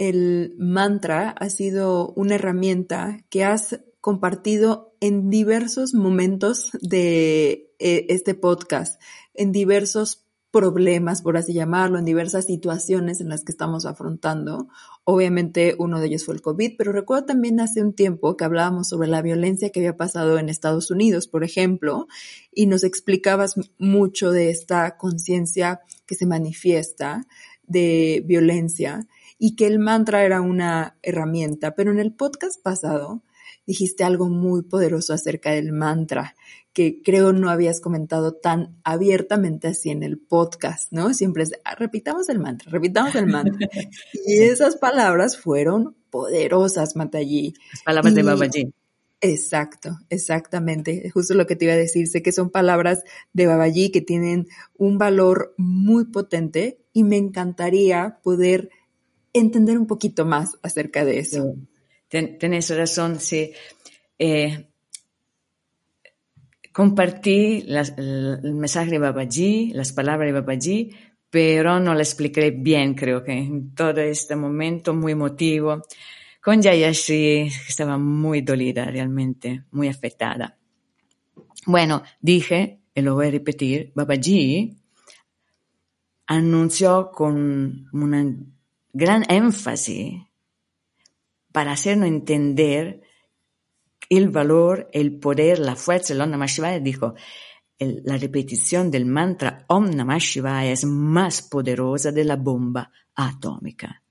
el 0.00 0.54
mantra 0.56 1.28
ha 1.28 1.50
sido 1.50 2.14
una 2.16 2.36
herramienta 2.36 3.18
que 3.28 3.44
has 3.44 3.80
compartido 4.00 4.96
en 5.00 5.28
diversos 5.28 5.92
momentos 5.92 6.70
de 6.80 7.70
eh, 7.78 8.06
este 8.08 8.34
podcast, 8.34 8.98
en 9.34 9.52
diversos 9.52 10.24
problemas, 10.50 11.20
por 11.20 11.36
así 11.36 11.52
llamarlo, 11.52 11.98
en 11.98 12.06
diversas 12.06 12.46
situaciones 12.46 13.20
en 13.20 13.28
las 13.28 13.44
que 13.44 13.52
estamos 13.52 13.84
afrontando. 13.84 14.68
Obviamente 15.04 15.76
uno 15.78 16.00
de 16.00 16.06
ellos 16.06 16.24
fue 16.24 16.34
el 16.34 16.40
COVID, 16.40 16.76
pero 16.78 16.92
recuerdo 16.92 17.26
también 17.26 17.60
hace 17.60 17.82
un 17.82 17.92
tiempo 17.92 18.38
que 18.38 18.44
hablábamos 18.44 18.88
sobre 18.88 19.06
la 19.06 19.20
violencia 19.20 19.68
que 19.68 19.80
había 19.80 19.98
pasado 19.98 20.38
en 20.38 20.48
Estados 20.48 20.90
Unidos, 20.90 21.28
por 21.28 21.44
ejemplo, 21.44 22.08
y 22.54 22.64
nos 22.64 22.84
explicabas 22.84 23.56
mucho 23.76 24.32
de 24.32 24.48
esta 24.48 24.96
conciencia 24.96 25.82
que 26.06 26.14
se 26.14 26.24
manifiesta 26.24 27.26
de 27.64 28.24
violencia 28.26 29.06
y 29.40 29.56
que 29.56 29.66
el 29.66 29.78
mantra 29.78 30.22
era 30.22 30.42
una 30.42 30.98
herramienta, 31.02 31.74
pero 31.74 31.90
en 31.90 31.98
el 31.98 32.12
podcast 32.12 32.62
pasado 32.62 33.22
dijiste 33.66 34.04
algo 34.04 34.28
muy 34.28 34.62
poderoso 34.62 35.14
acerca 35.14 35.52
del 35.52 35.72
mantra, 35.72 36.36
que 36.74 37.00
creo 37.02 37.32
no 37.32 37.48
habías 37.48 37.80
comentado 37.80 38.34
tan 38.34 38.76
abiertamente 38.84 39.68
así 39.68 39.88
en 39.88 40.02
el 40.02 40.18
podcast, 40.18 40.92
¿no? 40.92 41.14
Siempre 41.14 41.44
es, 41.44 41.52
ah, 41.64 41.74
repitamos 41.74 42.28
el 42.28 42.38
mantra, 42.38 42.70
repitamos 42.70 43.14
el 43.14 43.26
mantra. 43.26 43.66
y 44.26 44.42
esas 44.42 44.76
palabras 44.76 45.38
fueron 45.38 45.96
poderosas, 46.10 46.94
Mataji. 46.94 47.54
Las 47.72 47.82
palabras 47.82 48.14
de 48.14 48.22
Babaji. 48.22 48.74
Exacto, 49.22 49.98
exactamente. 50.10 51.08
Justo 51.10 51.32
lo 51.32 51.46
que 51.46 51.56
te 51.56 51.64
iba 51.64 51.74
a 51.74 51.78
decir. 51.78 52.08
Sé 52.08 52.22
que 52.22 52.32
son 52.32 52.50
palabras 52.50 53.04
de 53.32 53.46
Babaji 53.46 53.90
que 53.90 54.02
tienen 54.02 54.48
un 54.76 54.98
valor 54.98 55.54
muy 55.56 56.06
potente 56.06 56.80
y 56.92 57.04
me 57.04 57.16
encantaría 57.16 58.18
poder 58.22 58.70
entender 59.32 59.78
un 59.78 59.86
poquito 59.86 60.24
más 60.24 60.58
acerca 60.62 61.04
de 61.04 61.18
eso. 61.18 61.54
Tienes 62.08 62.76
razón, 62.76 63.20
sí. 63.20 63.52
Eh, 64.18 64.68
compartí 66.72 67.64
el 67.68 68.54
mensaje 68.54 68.90
de 68.90 68.98
Babaji, 68.98 69.72
las 69.74 69.92
palabras 69.92 70.26
de 70.26 70.40
Babaji, 70.40 70.90
pero 71.30 71.78
no 71.78 71.94
lo 71.94 72.00
expliqué 72.00 72.50
bien, 72.50 72.94
creo 72.94 73.22
que 73.22 73.32
en 73.32 73.74
todo 73.74 74.00
este 74.00 74.34
momento 74.34 74.94
muy 74.94 75.12
emotivo. 75.12 75.82
Con 76.42 76.62
Jayashi 76.62 77.48
estaba 77.68 77.98
muy 77.98 78.40
dolida 78.40 78.86
realmente, 78.86 79.64
muy 79.70 79.88
afectada. 79.88 80.56
Bueno, 81.66 82.02
dije, 82.20 82.80
y 82.94 83.02
lo 83.02 83.14
voy 83.14 83.28
a 83.28 83.30
repetir, 83.30 83.92
Babaji 83.94 84.76
anunció 86.26 87.10
con 87.12 87.88
una 87.92 88.36
gran 88.92 89.24
énfasis 89.28 90.22
para 91.52 91.72
hacernos 91.72 92.08
entender 92.08 93.02
el 94.08 94.28
valor, 94.28 94.88
el 94.92 95.18
poder, 95.18 95.58
la 95.58 95.76
fuerza 95.76 96.12
del 96.12 96.22
Om 96.22 96.30
Namah 96.30 96.46
Shivaya. 96.46 96.80
Dijo, 96.80 97.14
la 97.78 98.16
repetición 98.18 98.90
del 98.90 99.06
mantra 99.06 99.64
Om 99.68 99.90
Namah 99.90 100.18
Shivaya 100.18 100.72
es 100.72 100.84
más 100.84 101.42
poderosa 101.42 102.12
de 102.12 102.24
la 102.24 102.36
bomba 102.36 102.92
atómica. 103.14 104.02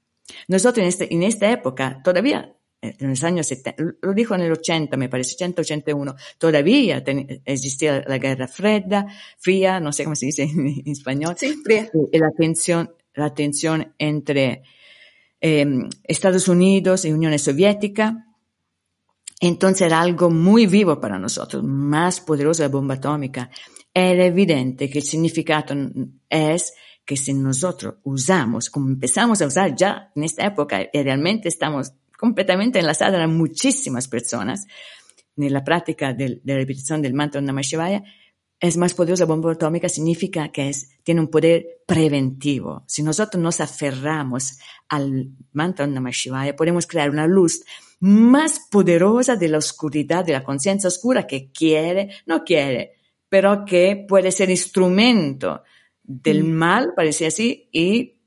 Nosotros 0.47 0.83
en, 0.83 0.87
este, 0.87 1.13
en 1.13 1.23
esta 1.23 1.51
época, 1.51 2.01
todavía, 2.03 2.55
en 2.81 3.09
los 3.09 3.23
años 3.23 3.47
70, 3.47 3.83
lo 4.01 4.13
dijo 4.13 4.35
en 4.35 4.41
el 4.41 4.51
80, 4.53 4.95
me 4.95 5.09
parece, 5.09 5.35
80, 5.35 5.61
81, 5.61 6.15
todavía 6.37 7.03
existía 7.45 8.03
la 8.07 8.17
guerra 8.17 8.47
fría, 8.47 9.05
fría, 9.37 9.79
no 9.79 9.91
sé 9.91 10.05
cómo 10.05 10.15
se 10.15 10.27
dice 10.27 10.43
en, 10.43 10.83
español. 10.85 11.35
Sí, 11.37 11.59
fría. 11.63 11.89
Y 12.11 12.17
la 12.17 12.31
tensión 12.31 12.89
la 13.13 13.33
tensión 13.33 13.93
entre 13.97 14.63
eh, 15.41 15.65
Estados 16.03 16.47
Unidos 16.47 17.05
y 17.05 17.11
Unión 17.11 17.37
Soviética. 17.39 18.25
Entonces 19.41 19.87
era 19.87 20.01
algo 20.01 20.29
muy 20.29 20.65
vivo 20.65 20.99
para 20.99 21.17
nosotros, 21.17 21.63
más 21.63 22.19
poderoso 22.19 22.63
la 22.63 22.69
bomba 22.69 22.95
atómica. 22.95 23.49
Era 23.93 24.25
evidente 24.25 24.89
que 24.89 24.99
el 24.99 25.05
significado 25.05 25.75
es 26.29 26.73
que 27.05 27.17
si 27.17 27.33
nosotros 27.33 27.95
usamos, 28.03 28.69
como 28.69 28.89
empezamos 28.89 29.41
a 29.41 29.47
usar 29.47 29.75
ya 29.75 30.11
en 30.15 30.23
esta 30.23 30.45
época, 30.45 30.81
y 30.91 31.01
realmente 31.01 31.47
estamos 31.47 31.93
completamente 32.17 32.79
enlazados 32.79 33.19
a 33.19 33.27
muchísimas 33.27 34.07
personas, 34.07 34.67
la 35.35 35.63
práctica 35.63 36.13
de, 36.13 36.41
la 36.43 36.55
repetición 36.55 37.01
del 37.01 37.13
mantra 37.13 37.39
Namah 37.39 37.61
Shivaya, 37.61 38.03
es 38.59 38.75
más 38.75 38.93
poderosa 38.93 39.23
la 39.23 39.27
bomba 39.27 39.53
atómica 39.53 39.87
significa 39.87 40.51
que 40.51 40.69
es, 40.69 40.91
tiene 41.03 41.21
un 41.21 41.29
poder 41.29 41.81
preventivo. 41.85 42.83
Si 42.87 43.01
nosotros 43.03 43.41
nos 43.41 43.61
aferramos 43.61 44.59
al 44.89 45.29
mantra 45.53 45.87
Namah 45.87 46.11
Shivaya, 46.11 46.55
podemos 46.55 46.85
crear 46.85 47.09
una 47.09 47.25
luz 47.25 47.63
más 48.01 48.67
poderosa 48.69 49.37
de 49.37 49.47
la 49.47 49.59
oscuridad, 49.59 50.25
de 50.25 50.33
la 50.33 50.43
conciencia 50.43 50.89
oscura 50.89 51.25
que 51.25 51.51
quiere, 51.51 52.09
no 52.25 52.43
quiere, 52.43 52.95
pero 53.29 53.63
que 53.63 54.05
puede 54.07 54.31
ser 54.31 54.49
instrumento 54.49 55.63
del 56.03 56.43
mm. 56.43 56.51
mal, 56.51 56.93
parece 56.95 57.27
así, 57.27 57.69
y 57.71 58.17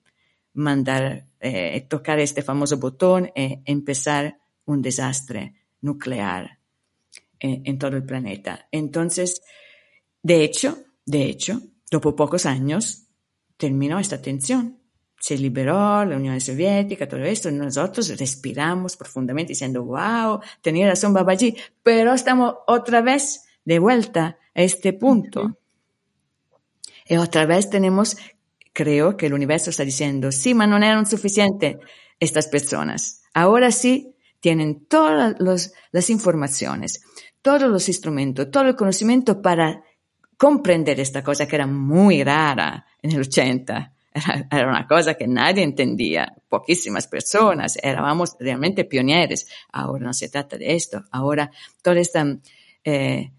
mandar, 0.54 1.26
eh, 1.40 1.86
tocar 1.88 2.20
este 2.20 2.42
famoso 2.42 2.78
botón 2.78 3.30
e 3.34 3.62
empezar 3.66 4.38
un 4.64 4.80
desastre 4.80 5.54
nuclear 5.82 6.58
en, 7.38 7.62
en 7.64 7.78
todo 7.78 7.96
el 7.96 8.04
planeta. 8.04 8.68
Entonces, 8.70 9.42
de 10.22 10.44
hecho, 10.44 10.78
de 11.04 11.24
hecho, 11.24 11.60
dopo 11.90 12.14
pocos 12.14 12.46
años 12.46 13.08
terminó 13.56 13.98
esta 13.98 14.22
tensión. 14.22 14.78
Se 15.20 15.36
liberó 15.36 16.04
la 16.04 16.16
Unión 16.16 16.40
Soviética, 16.40 17.08
todo 17.08 17.22
esto, 17.22 17.50
nosotros 17.50 18.08
respiramos 18.18 18.96
profundamente 18.96 19.50
diciendo, 19.50 19.84
wow, 19.84 20.40
tenía 20.60 20.88
razón 20.88 21.12
Babaji, 21.12 21.56
pero 21.82 22.12
estamos 22.12 22.54
otra 22.66 23.02
vez 23.02 23.44
de 23.64 23.78
vuelta 23.78 24.38
a 24.54 24.62
este 24.62 24.92
punto. 24.92 25.58
Y 27.06 27.16
otra 27.16 27.46
vez 27.46 27.70
tenemos, 27.70 28.16
creo 28.72 29.16
que 29.16 29.26
el 29.26 29.34
universo 29.34 29.70
está 29.70 29.84
diciendo, 29.84 30.32
sí, 30.32 30.54
pero 30.54 30.66
no 30.66 30.76
eran 30.76 31.06
suficientes 31.06 31.76
estas 32.18 32.48
personas. 32.48 33.22
Ahora 33.34 33.70
sí 33.70 34.14
tienen 34.40 34.86
todas 34.86 35.36
las 35.38 36.10
informaciones, 36.10 37.02
todos 37.42 37.70
los 37.70 37.88
instrumentos, 37.88 38.50
todo 38.50 38.64
el 38.64 38.76
conocimiento 38.76 39.40
para 39.40 39.84
comprender 40.42 40.98
esta 40.98 41.22
cosa 41.22 41.46
que 41.46 41.54
era 41.54 41.68
muy 41.68 42.24
rara 42.24 42.84
en 43.00 43.12
el 43.12 43.20
80. 43.20 43.92
Era, 44.50 44.68
una 44.68 44.88
cosa 44.88 45.14
que 45.14 45.28
nadie 45.28 45.62
entendía, 45.62 46.34
poquísimas 46.48 47.06
personas, 47.06 47.78
éramos 47.80 48.34
realmente 48.40 48.84
pioneros. 48.84 49.46
Ahora 49.70 50.06
no 50.06 50.12
se 50.12 50.28
trata 50.28 50.58
de 50.58 50.74
esto, 50.74 51.04
ahora 51.12 51.48
toda 51.80 52.00
esta, 52.00 52.26
eh, 52.82 53.30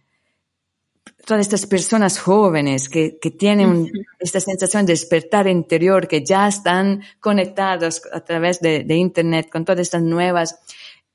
todas 1.26 1.42
estas 1.42 1.66
personas 1.66 2.18
jóvenes 2.18 2.88
que, 2.88 3.20
que 3.22 3.32
tienen 3.32 3.92
esta 4.18 4.40
sensación 4.40 4.86
de 4.86 4.94
despertar 4.94 5.48
interior, 5.48 6.08
que 6.08 6.24
ya 6.24 6.48
están 6.48 7.04
conectados 7.20 8.02
a 8.14 8.22
través 8.22 8.62
de, 8.62 8.86
de 8.86 8.96
Internet 8.96 9.50
con 9.52 9.66
todas 9.66 9.82
estas 9.82 10.04
nuevas 10.04 10.58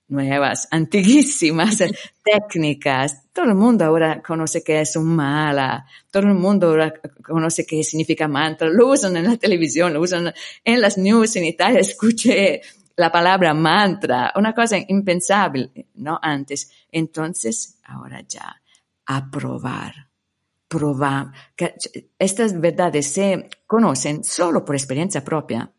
nuevas, 0.09 0.69
antiguísimas 0.71 1.79
técnicas. 2.23 3.23
Todo 3.33 3.47
el 3.47 3.55
mundo 3.55 3.85
ahora 3.85 4.23
conoce 4.23 4.63
que 4.63 4.81
es 4.81 4.97
un 4.97 5.15
mala, 5.15 5.87
todo 6.11 6.25
el 6.25 6.35
mundo 6.35 6.69
ahora 6.69 6.93
conoce 7.23 7.65
qué 7.65 7.83
significa 7.85 8.27
mantra, 8.27 8.69
lo 8.69 8.89
usan 8.89 9.17
en 9.17 9.25
la 9.25 9.37
televisión, 9.37 9.93
lo 9.93 10.01
usan 10.01 10.33
en 10.65 10.81
las 10.81 10.99
news 10.99 11.37
en 11.37 11.45
Italia, 11.45 11.81
escuché 11.81 12.61
la 12.97 13.13
palabra 13.13 13.55
mantra, 13.55 14.33
una 14.35 14.53
cosa 14.53 14.77
impensable, 14.77 15.71
¿no? 15.95 16.19
Antes. 16.21 16.71
Entonces, 16.91 17.79
ahora 17.85 18.25
ya, 18.27 18.61
a 19.07 19.31
probar, 19.31 20.09
probar. 20.67 21.33
Estas 22.19 22.61
verdades 22.61 23.07
se 23.07 23.49
conocen 23.67 24.25
solo 24.25 24.65
por 24.65 24.75
experiencia 24.75 25.23
propia. 25.25 25.71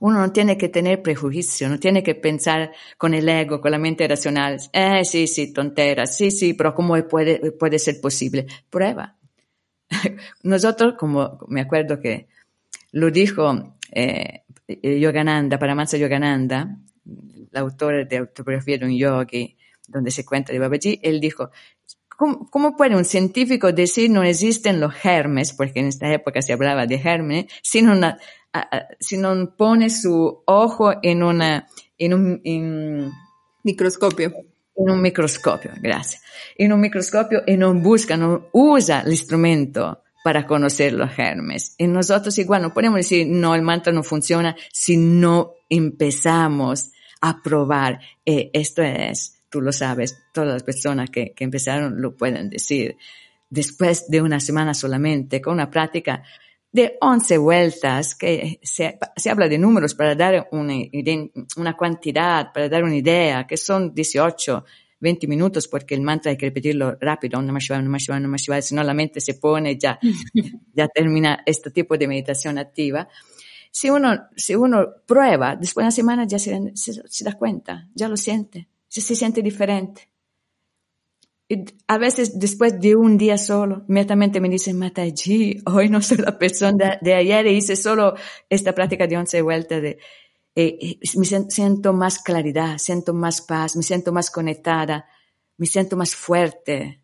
Uno 0.00 0.20
no 0.20 0.32
tiene 0.32 0.56
que 0.56 0.68
tener 0.68 1.02
prejuicio, 1.02 1.68
no 1.68 1.78
tiene 1.78 2.02
que 2.02 2.14
pensar 2.14 2.72
con 2.96 3.14
el 3.14 3.28
ego, 3.28 3.60
con 3.60 3.72
la 3.72 3.78
mente 3.78 4.06
racional. 4.06 4.58
Eh, 4.72 5.04
sí, 5.04 5.26
sí, 5.26 5.52
tontera, 5.52 6.06
sí, 6.06 6.30
sí, 6.30 6.54
pero 6.54 6.74
¿cómo 6.74 6.96
puede, 7.08 7.52
puede 7.52 7.78
ser 7.78 8.00
posible? 8.00 8.46
Prueba. 8.70 9.16
Nosotros, 10.44 10.94
como 10.96 11.40
me 11.48 11.62
acuerdo 11.62 12.00
que 12.00 12.28
lo 12.92 13.10
dijo 13.10 13.76
eh, 13.90 14.44
Yogananda, 14.68 15.58
Paramahansa 15.58 15.96
Yogananda, 15.96 16.78
el 17.04 17.58
autor 17.58 18.06
de 18.06 18.18
Autobiografía 18.18 18.78
de 18.78 18.84
un 18.84 18.96
Yogi, 18.96 19.56
donde 19.88 20.10
se 20.10 20.24
cuenta 20.24 20.52
de 20.52 20.58
Babaji, 20.58 21.00
él 21.02 21.20
dijo, 21.20 21.50
¿Cómo, 22.16 22.50
¿Cómo, 22.50 22.76
puede 22.76 22.96
un 22.96 23.04
científico 23.04 23.72
decir 23.72 24.10
no 24.10 24.24
existen 24.24 24.80
los 24.80 24.92
germes, 24.92 25.52
porque 25.52 25.78
en 25.78 25.86
esta 25.86 26.12
época 26.12 26.42
se 26.42 26.52
hablaba 26.52 26.84
de 26.84 26.98
germes, 26.98 27.46
sin 27.62 27.88
una, 27.88 28.18
si 29.00 29.16
no 29.16 29.54
pone 29.56 29.90
su 29.90 30.42
ojo 30.46 30.92
en 31.02 31.22
una, 31.22 31.66
en 31.98 32.14
un 32.14 33.12
microscopio. 33.62 34.32
En 34.76 34.90
un 34.90 35.02
microscopio, 35.02 35.72
gracias. 35.80 36.22
En 36.56 36.72
un 36.72 36.80
microscopio 36.80 37.42
y 37.46 37.56
no 37.56 37.74
busca, 37.74 38.16
no 38.16 38.48
usa 38.52 39.00
el 39.00 39.10
instrumento 39.10 40.02
para 40.22 40.46
conocer 40.46 40.92
los 40.92 41.10
germes. 41.10 41.74
Y 41.78 41.86
nosotros 41.86 42.38
igual 42.38 42.62
no 42.62 42.72
podemos 42.72 42.98
decir, 42.98 43.26
no, 43.26 43.54
el 43.54 43.62
mantra 43.62 43.92
no 43.92 44.02
funciona 44.02 44.56
si 44.72 44.96
no 44.96 45.54
empezamos 45.68 46.90
a 47.20 47.42
probar. 47.42 48.00
Eh, 48.24 48.50
esto 48.52 48.82
es, 48.82 49.40
tú 49.48 49.60
lo 49.60 49.72
sabes, 49.72 50.16
todas 50.32 50.50
las 50.50 50.62
personas 50.62 51.10
que, 51.10 51.32
que 51.32 51.44
empezaron 51.44 52.00
lo 52.00 52.16
pueden 52.16 52.48
decir. 52.48 52.96
Después 53.50 54.08
de 54.08 54.22
una 54.22 54.38
semana 54.38 54.74
solamente, 54.74 55.40
con 55.40 55.54
una 55.54 55.70
práctica 55.70 56.22
de 56.70 56.98
11 57.00 57.38
vueltas, 57.38 58.14
que 58.14 58.60
se, 58.62 58.98
habla 59.30 59.48
de 59.48 59.58
números 59.58 59.94
para 59.94 60.14
dar 60.14 60.48
una, 60.52 60.74
una 61.56 61.76
cantidad, 61.76 62.52
para 62.52 62.68
dar 62.68 62.84
una 62.84 62.96
idea, 62.96 63.46
que 63.46 63.56
son 63.56 63.94
18, 63.94 64.64
20 65.00 65.26
minutos, 65.26 65.68
porque 65.68 65.94
el 65.94 66.02
mantra 66.02 66.30
hay 66.30 66.36
que 66.36 66.46
repetirlo 66.46 66.96
rápido, 67.00 67.40
Namah 67.40 67.60
Shivaya, 67.60 67.82
Namah 67.82 67.98
Shivaya, 67.98 68.20
Namah 68.20 68.36
Shivaya, 68.36 68.62
si 68.62 68.74
no 68.74 68.82
la 68.82 68.94
mente 68.94 69.20
se 69.20 69.34
pone, 69.34 69.78
ya, 69.78 69.98
ya 70.74 70.88
termina 70.88 71.42
este 71.46 71.70
tipo 71.70 71.96
de 71.96 72.06
meditación 72.06 72.58
activa. 72.58 73.08
Si 73.70 73.90
uno, 73.90 74.28
si 74.36 74.54
uno 74.54 74.86
prueba, 75.06 75.56
después 75.56 75.82
de 75.82 75.86
una 75.86 75.90
semana 75.90 76.26
ya 76.26 76.38
se, 76.38 76.72
se, 76.74 77.24
da 77.24 77.34
cuenta, 77.34 77.88
ya 77.94 78.08
lo 78.08 78.16
siente, 78.16 78.68
ya 78.88 79.02
se 79.02 79.14
siente 79.14 79.42
diferente 79.42 80.08
a 81.86 81.98
veces 81.98 82.38
después 82.38 82.78
de 82.78 82.94
un 82.94 83.16
día 83.16 83.38
solo, 83.38 83.84
inmediatamente 83.88 84.40
me 84.40 84.50
dicen, 84.50 84.78
Mataji, 84.78 85.62
hoy 85.66 85.88
no 85.88 86.02
soy 86.02 86.18
la 86.18 86.38
persona 86.38 86.98
de, 87.00 87.14
ayer 87.14 87.46
y 87.46 87.56
hice 87.56 87.76
solo 87.76 88.14
esta 88.50 88.74
práctica 88.74 89.06
de 89.06 89.16
once 89.16 89.40
vueltas 89.40 89.80
de, 89.80 89.98
eh, 90.54 90.78
eh, 90.80 90.98
me 91.16 91.24
siento 91.24 91.92
más 91.92 92.18
claridad, 92.18 92.76
siento 92.78 93.14
más 93.14 93.40
paz, 93.40 93.76
me 93.76 93.82
siento 93.82 94.12
más 94.12 94.30
conectada, 94.30 95.06
me 95.56 95.66
siento 95.66 95.96
más 95.96 96.14
fuerte. 96.14 97.00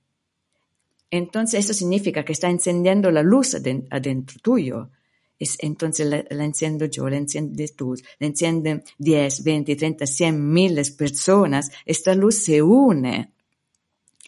Entonces 1.11 1.65
eso 1.65 1.73
significa 1.73 2.25
que 2.25 2.33
está 2.33 2.51
encendiendo 2.51 3.11
la 3.11 3.23
luz 3.23 3.55
adentro, 3.55 4.39
tuyo. 4.43 4.91
Es, 5.39 5.57
entonces 5.61 6.07
la, 6.07 6.25
la, 6.31 6.45
enciendo 6.45 6.85
yo, 6.85 7.09
la 7.09 7.17
enciendes 7.17 7.75
tú, 7.75 7.95
la 8.19 8.27
encienden 8.27 8.85
10, 8.99 9.43
20, 9.43 9.77
30, 9.77 10.07
100 10.07 10.53
miles 10.53 10.91
personas. 10.91 11.71
Esta 11.87 12.15
luz 12.15 12.45
se 12.45 12.61
une 12.61 13.33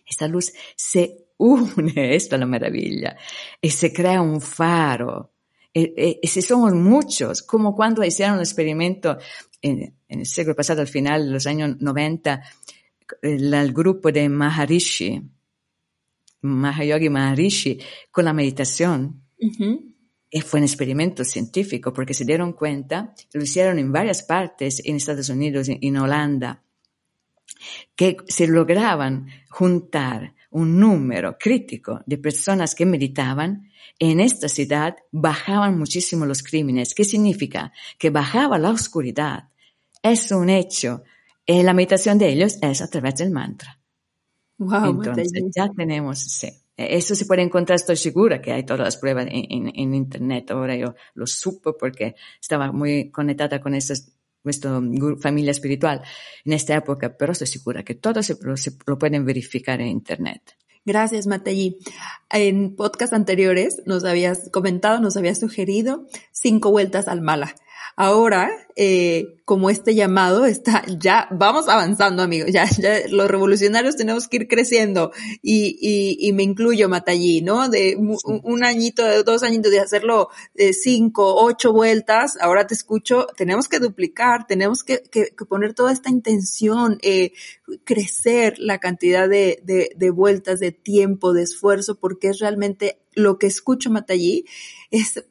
esta 0.06 0.28
luz 0.28 0.52
se 0.76 1.26
une, 1.38 1.92
esto 2.14 2.36
es 2.36 2.40
la 2.40 2.46
maravilla, 2.46 3.16
y 3.60 3.70
se 3.70 3.92
crea 3.92 4.22
un 4.22 4.40
faro. 4.40 5.32
Y, 5.72 6.26
si 6.26 6.40
somos 6.40 6.72
muchos, 6.72 7.42
como 7.42 7.74
cuando 7.74 8.02
hicieron 8.02 8.36
el 8.36 8.42
experimento 8.42 9.18
en, 9.60 9.94
el 10.08 10.24
siglo 10.24 10.56
pasado, 10.56 10.80
al 10.80 10.86
final 10.86 11.26
de 11.26 11.32
los 11.32 11.46
años 11.46 11.76
90, 11.78 12.42
el, 13.20 13.72
grupo 13.74 14.10
de 14.10 14.26
Maharishi, 14.26 15.22
Mahayogi 16.40 17.10
Maharishi, 17.10 17.78
con 18.10 18.24
la 18.24 18.32
meditación. 18.32 19.22
Y 20.30 20.40
fue 20.40 20.60
un 20.60 20.64
experimento 20.64 21.24
científico 21.24 21.92
porque 21.92 22.14
se 22.14 22.24
dieron 22.24 22.54
cuenta, 22.54 23.14
lo 23.34 23.42
hicieron 23.42 23.78
en 23.78 23.92
varias 23.92 24.22
partes, 24.22 24.80
en 24.82 24.96
Estados 24.96 25.28
Unidos, 25.28 25.68
en 25.68 25.96
Holanda, 25.98 26.64
que 27.94 28.16
se 28.28 28.46
lograban 28.46 29.26
juntar 29.48 30.34
un 30.50 30.78
número 30.80 31.36
crítico 31.38 32.00
de 32.06 32.18
personas 32.18 32.74
que 32.74 32.86
meditaban, 32.86 33.70
en 33.98 34.20
esta 34.20 34.48
ciudad 34.48 34.96
bajaban 35.10 35.78
muchísimo 35.78 36.26
los 36.26 36.42
crímenes. 36.42 36.94
¿Qué 36.94 37.04
significa? 37.04 37.72
Que 37.98 38.10
bajaba 38.10 38.58
la 38.58 38.70
oscuridad. 38.70 39.48
Es 40.02 40.30
un 40.32 40.50
hecho. 40.50 41.02
Y 41.44 41.62
la 41.62 41.74
meditación 41.74 42.18
de 42.18 42.28
ellos 42.28 42.58
es 42.60 42.82
a 42.82 42.88
través 42.88 43.16
del 43.16 43.30
mantra. 43.30 43.78
Wow, 44.58 45.02
Entonces 45.02 45.32
ya 45.54 45.68
tenemos, 45.76 46.18
sí. 46.18 46.48
Eso 46.76 47.14
se 47.14 47.24
puede 47.24 47.42
encontrar, 47.42 47.76
estoy 47.76 47.96
segura 47.96 48.40
que 48.40 48.52
hay 48.52 48.64
todas 48.64 48.84
las 48.84 48.96
pruebas 48.98 49.26
en, 49.30 49.72
en 49.74 49.94
internet. 49.94 50.50
Ahora 50.50 50.76
yo 50.76 50.94
lo 51.14 51.26
supo 51.26 51.76
porque 51.76 52.16
estaba 52.40 52.70
muy 52.70 53.10
conectada 53.10 53.60
con 53.60 53.74
esas 53.74 54.15
nuestra 54.46 54.80
familia 55.20 55.50
espiritual 55.50 56.02
en 56.44 56.52
esta 56.54 56.74
época, 56.74 57.16
pero 57.18 57.32
estoy 57.32 57.48
segura 57.48 57.82
que 57.82 57.94
todo 57.94 58.22
se, 58.22 58.36
lo 58.86 58.98
pueden 58.98 59.26
verificar 59.26 59.80
en 59.80 59.88
Internet. 59.88 60.56
Gracias, 60.86 61.26
Matayi. 61.26 61.78
En 62.30 62.76
podcast 62.76 63.12
anteriores 63.12 63.82
nos 63.86 64.04
habías 64.04 64.48
comentado, 64.50 65.00
nos 65.00 65.16
habías 65.16 65.40
sugerido 65.40 66.06
cinco 66.30 66.70
vueltas 66.70 67.08
al 67.08 67.20
mala. 67.20 67.56
Ahora 67.96 68.50
eh, 68.78 69.36
como 69.46 69.70
este 69.70 69.94
llamado 69.94 70.44
está, 70.44 70.84
ya 70.98 71.28
vamos 71.30 71.66
avanzando, 71.68 72.22
amigos, 72.22 72.50
ya, 72.52 72.68
ya 72.78 73.08
los 73.08 73.30
revolucionarios 73.30 73.96
tenemos 73.96 74.28
que 74.28 74.36
ir 74.36 74.48
creciendo 74.48 75.12
y, 75.40 75.78
y, 75.80 76.28
y 76.28 76.32
me 76.34 76.42
incluyo, 76.42 76.88
Matallí, 76.88 77.40
¿no? 77.40 77.70
De 77.70 77.96
un, 77.96 78.18
un 78.24 78.64
añito, 78.64 79.22
dos 79.22 79.42
añitos 79.42 79.72
de 79.72 79.80
hacerlo 79.80 80.28
de 80.54 80.74
cinco, 80.74 81.36
ocho 81.36 81.72
vueltas, 81.72 82.36
ahora 82.40 82.66
te 82.66 82.74
escucho, 82.74 83.26
tenemos 83.36 83.66
que 83.68 83.78
duplicar, 83.78 84.46
tenemos 84.46 84.84
que, 84.84 85.02
que, 85.10 85.30
que 85.30 85.44
poner 85.46 85.72
toda 85.72 85.90
esta 85.92 86.10
intención, 86.10 86.98
eh, 87.00 87.32
crecer 87.84 88.58
la 88.58 88.78
cantidad 88.78 89.26
de, 89.26 89.60
de, 89.62 89.92
de 89.96 90.10
vueltas, 90.10 90.60
de 90.60 90.72
tiempo, 90.72 91.32
de 91.32 91.44
esfuerzo, 91.44 91.94
porque 91.94 92.28
es 92.28 92.40
realmente 92.40 92.98
lo 93.16 93.38
que 93.38 93.46
escucho 93.46 93.90
Matallí 93.90 94.44
es, 94.90 95.24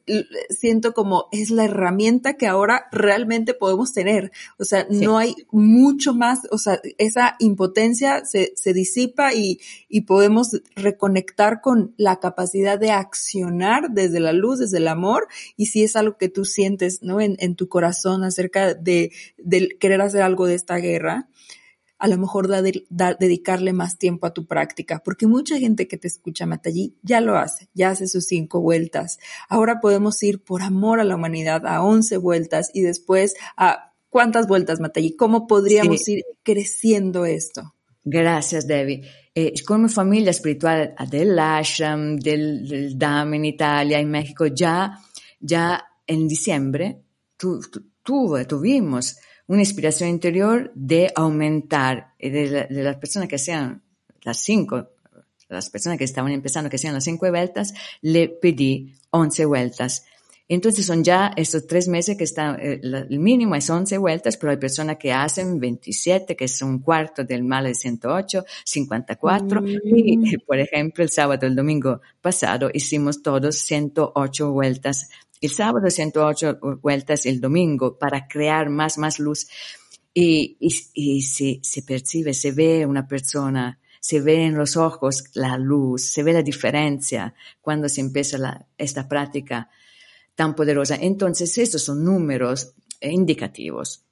siento 0.50 0.94
como 0.94 1.28
es 1.32 1.50
la 1.52 1.66
herramienta 1.66 2.34
que 2.34 2.48
ahora 2.48 2.88
realmente 2.92 3.35
podemos 3.44 3.94
tener. 3.94 4.32
O 4.58 4.66
sea, 4.66 4.88
sí. 4.90 5.06
no 5.06 5.18
hay 5.18 5.36
mucho 5.52 6.14
más, 6.14 6.42
o 6.52 6.58
sea, 6.58 6.80
esa 6.98 7.36
impotencia 7.40 8.26
se, 8.26 8.54
se 8.56 8.74
disipa 8.74 9.34
y, 9.34 9.60
y 9.90 10.02
podemos 10.02 10.62
reconectar 10.76 11.62
con 11.62 11.94
la 11.98 12.20
capacidad 12.20 12.80
de 12.80 12.92
accionar 12.92 13.92
desde 13.92 14.20
la 14.20 14.34
luz, 14.34 14.60
desde 14.60 14.78
el 14.78 14.88
amor. 14.88 15.28
Y 15.58 15.68
si 15.68 15.84
es 15.84 15.96
algo 15.96 16.18
que 16.18 16.30
tú 16.30 16.46
sientes, 16.46 17.02
¿no? 17.02 17.20
En, 17.22 17.36
en 17.40 17.56
tu 17.56 17.68
corazón 17.68 18.24
acerca 18.24 18.74
de, 18.74 19.12
de 19.38 19.70
querer 19.80 20.02
hacer 20.02 20.22
algo 20.22 20.48
de 20.48 20.56
esta 20.56 20.78
guerra, 20.78 21.28
a 21.98 22.08
lo 22.08 22.18
mejor 22.18 22.48
da, 22.48 22.62
da, 22.90 23.14
dedicarle 23.14 23.74
más 23.74 23.98
tiempo 23.98 24.28
a 24.28 24.34
tu 24.34 24.46
práctica, 24.46 25.02
porque 25.04 25.28
mucha 25.28 25.58
gente 25.58 25.88
que 25.88 25.98
te 25.98 26.08
escucha 26.08 26.46
Matallí 26.46 26.96
ya 27.02 27.22
lo 27.22 27.38
hace, 27.38 27.70
ya 27.74 27.90
hace 27.90 28.08
sus 28.08 28.26
cinco 28.26 28.62
vueltas. 28.62 29.20
Ahora 29.50 29.80
podemos 29.80 30.22
ir 30.24 30.44
por 30.44 30.62
amor 30.62 31.00
a 31.00 31.04
la 31.04 31.16
humanidad 31.16 31.66
a 31.66 31.84
once 31.84 32.18
vueltas 32.18 32.70
y 32.74 32.82
después 32.82 33.36
a 33.58 33.94
cuántas 34.10 34.48
vueltas 34.48 34.80
Matallí, 34.80 35.16
cómo 35.16 35.48
podríamos 35.48 36.02
sí. 36.04 36.14
ir 36.14 36.24
creciendo 36.44 37.26
esto. 37.26 37.74
Gracias, 38.04 38.68
Debbie. 38.68 39.02
Eh, 39.34 39.54
come 39.66 39.90
famiglia 39.90 40.32
spirituale 40.32 40.94
dell'ashram, 41.10 42.18
del, 42.18 42.68
del 42.68 42.98
DAM 42.98 43.34
in 43.34 43.46
Italia, 43.46 44.00
in 44.00 44.10
México, 44.10 44.46
ya, 44.46 44.98
ya 45.40 45.84
en 46.06 46.28
diciembre 46.28 47.02
tu, 47.36 47.60
tu, 48.04 48.46
tuvimos 48.48 49.18
una 49.48 49.62
inspiración 49.62 50.10
interior 50.10 50.72
de 50.76 51.12
aumentar, 51.16 52.14
de, 52.20 52.68
de 52.70 52.84
las 52.84 52.98
personas 52.98 53.30
que 53.30 53.38
sean 53.38 53.82
las 54.22 54.44
cinco, 54.44 54.90
las 55.50 55.70
personas 55.70 55.98
que 55.98 56.04
estaban 56.04 56.32
empezando, 56.32 56.70
que 56.70 56.78
sean 56.78 56.94
las 56.94 57.04
cinco 57.04 57.30
vueltas, 57.30 57.74
le 58.02 58.30
pedí 58.30 58.94
once 59.12 59.46
vueltas. 59.46 60.06
Entonces 60.48 60.86
son 60.86 61.04
ya 61.04 61.32
estos 61.36 61.66
tres 61.66 61.88
meses 61.88 62.18
que 62.18 62.24
están, 62.24 62.60
eh, 62.60 62.80
el 62.82 63.20
mínimo 63.20 63.56
es 63.56 63.68
11 63.68 63.98
vueltas, 63.98 64.38
pero 64.38 64.52
hay 64.52 64.58
personas 64.58 64.98
que 64.98 65.12
hacen 65.12 65.60
27, 65.60 66.36
que 66.36 66.46
es 66.46 66.62
un 66.62 66.80
cuarto 66.80 67.24
del 67.24 67.44
mal 67.44 67.64
de 67.64 67.74
108, 67.74 68.46
54. 68.64 69.62
Mm. 69.62 69.68
Y, 69.86 70.38
por 70.38 70.60
ejemplo, 70.60 71.04
el 71.04 71.10
sábado, 71.10 71.48
el 71.48 71.56
domingo 71.56 72.00
pasado, 72.22 72.70
hicimos 72.72 73.24
todos 73.24 73.56
108 73.56 74.52
vueltas. 74.52 75.10
El 75.42 75.50
sábado 75.50 75.90
108 75.90 76.60
vueltas, 76.82 77.26
el 77.26 77.42
domingo, 77.42 77.98
para 77.98 78.28
crear 78.28 78.70
más, 78.70 78.98
más 78.98 79.20
luz. 79.20 79.48
Y, 80.14 80.58
y, 80.60 81.22
se, 81.22 81.82
percibe, 81.82 82.34
se 82.34 82.52
ve 82.52 82.86
una 82.86 83.08
persona 83.08 83.80
se 84.00 84.22
ve 84.22 84.46
en 84.46 84.56
los 84.56 84.78
ojos 84.78 85.24
la 85.34 85.58
luz, 85.58 86.04
se 86.04 86.22
ve 86.22 86.32
la 86.32 86.44
diferencia 86.44 87.34
cuando 87.60 87.90
se 87.90 88.02
empieza 88.02 88.68
esta 88.78 89.08
práctica 89.08 89.68
tan 90.36 90.54
poderosa. 90.54 90.96
Entonces, 90.96 91.58
estos 91.58 91.82
son 91.82 92.04
números 92.04 92.76
indicativos. 93.02 94.05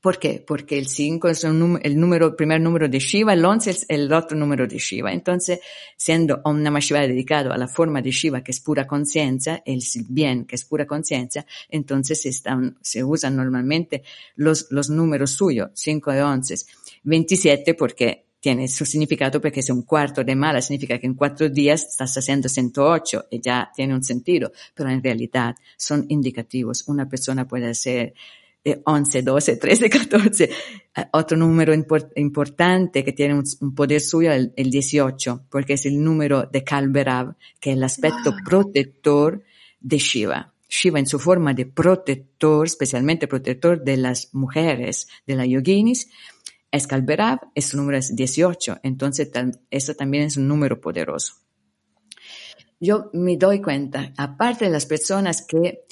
¿Por 0.00 0.18
qué? 0.18 0.44
Porque 0.46 0.78
el 0.78 0.86
5 0.86 1.28
es 1.28 1.44
un, 1.44 1.80
el 1.82 1.98
número, 1.98 2.26
el 2.28 2.34
primer 2.34 2.60
número 2.60 2.88
de 2.88 2.98
Shiva, 2.98 3.32
el 3.32 3.44
11 3.44 3.70
es 3.70 3.86
el 3.88 4.12
otro 4.12 4.36
número 4.36 4.66
de 4.66 4.78
Shiva. 4.78 5.12
Entonces, 5.12 5.60
siendo 5.96 6.40
Om 6.44 6.62
Namah 6.62 6.80
Shivaya 6.80 7.08
dedicado 7.08 7.52
a 7.52 7.56
la 7.56 7.68
forma 7.68 8.02
de 8.02 8.10
Shiva, 8.10 8.42
que 8.42 8.52
es 8.52 8.60
pura 8.60 8.86
conciencia, 8.86 9.62
el 9.64 9.82
bien, 10.08 10.44
que 10.44 10.56
es 10.56 10.64
pura 10.64 10.86
conciencia, 10.86 11.46
entonces 11.68 12.24
están, 12.26 12.76
se 12.80 13.02
usan 13.02 13.36
normalmente 13.36 14.02
los, 14.36 14.66
los 14.70 14.90
números 14.90 15.32
suyos, 15.32 15.70
5 15.74 16.14
y 16.14 16.18
11. 16.18 16.54
27 17.04 17.74
porque 17.74 18.26
tiene 18.40 18.68
su 18.68 18.84
significado 18.84 19.40
porque 19.40 19.60
es 19.60 19.70
un 19.70 19.82
cuarto 19.82 20.22
de 20.22 20.36
mala, 20.36 20.62
significa 20.62 20.98
que 20.98 21.06
en 21.06 21.14
cuatro 21.14 21.48
días 21.48 21.84
estás 21.84 22.16
haciendo 22.16 22.48
108 22.48 23.26
y 23.30 23.40
ya 23.40 23.70
tiene 23.74 23.94
un 23.94 24.04
sentido, 24.04 24.52
pero 24.74 24.90
en 24.90 25.02
realidad 25.02 25.56
son 25.76 26.06
indicativos. 26.08 26.84
Una 26.86 27.08
persona 27.08 27.48
puede 27.48 27.68
hacer 27.70 28.14
11, 28.84 29.22
12, 29.22 29.56
13, 29.56 29.90
14. 29.90 30.50
Otro 31.12 31.36
número 31.36 31.72
import 31.72 32.12
importante 32.16 33.04
que 33.04 33.12
tiene 33.12 33.34
un, 33.34 33.44
un 33.60 33.74
poder 33.74 34.00
suyo 34.00 34.32
es 34.32 34.38
el, 34.38 34.52
el, 34.56 34.70
18, 34.70 35.46
porque 35.50 35.74
es 35.74 35.86
el 35.86 36.02
número 36.02 36.46
de 36.46 36.64
Kalberav, 36.64 37.36
que 37.60 37.70
es 37.70 37.76
el 37.76 37.84
aspecto 37.84 38.32
wow. 38.32 38.40
protector 38.44 39.44
de 39.80 39.98
Shiva. 39.98 40.52
Shiva 40.68 40.98
en 40.98 41.06
su 41.06 41.18
forma 41.18 41.54
de 41.54 41.66
protector, 41.66 42.66
especialmente 42.66 43.28
protector 43.28 43.82
de 43.84 43.96
las 43.96 44.34
mujeres, 44.34 45.06
de 45.26 45.36
las 45.36 45.46
yoginis, 45.46 46.08
Escalberav, 46.72 47.38
su 47.56 47.76
número 47.76 47.98
es 47.98 48.14
18, 48.14 48.80
entonces 48.82 49.30
eso 49.70 49.94
también 49.94 50.24
es 50.24 50.36
un 50.36 50.48
número 50.48 50.80
poderoso. 50.80 51.34
Yo 52.78 53.10
me 53.14 53.36
doy 53.36 53.62
cuenta, 53.62 54.12
aparte 54.16 54.66
de 54.66 54.70
las 54.70 54.84
personas 54.84 55.46
que 55.46 55.84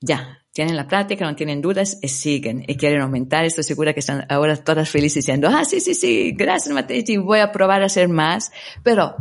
ya 0.00 0.44
tienen 0.58 0.74
la 0.74 0.88
práctica, 0.88 1.24
no 1.24 1.36
tienen 1.36 1.62
dudas 1.62 2.00
y 2.02 2.08
siguen 2.08 2.64
y 2.66 2.74
quieren 2.76 3.00
aumentar, 3.00 3.44
estoy 3.44 3.62
segura 3.62 3.94
que 3.94 4.00
están 4.00 4.26
ahora 4.28 4.56
todas 4.56 4.90
felices 4.90 5.24
diciendo, 5.24 5.48
ah, 5.48 5.64
sí, 5.64 5.78
sí, 5.78 5.94
sí, 5.94 6.32
gracias 6.32 6.74
Matei, 6.74 7.04
voy 7.18 7.38
a 7.38 7.52
probar 7.52 7.82
a 7.82 7.86
hacer 7.86 8.08
más, 8.08 8.50
pero 8.82 9.14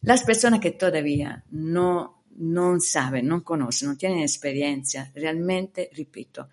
las 0.00 0.22
personas 0.22 0.60
que 0.60 0.70
todavía 0.70 1.44
no, 1.50 2.24
no 2.36 2.80
saben, 2.80 3.28
no 3.28 3.44
conocen, 3.44 3.90
no 3.90 3.96
tienen 3.98 4.20
experiencia, 4.20 5.12
realmente, 5.14 5.90
repito, 5.94 6.48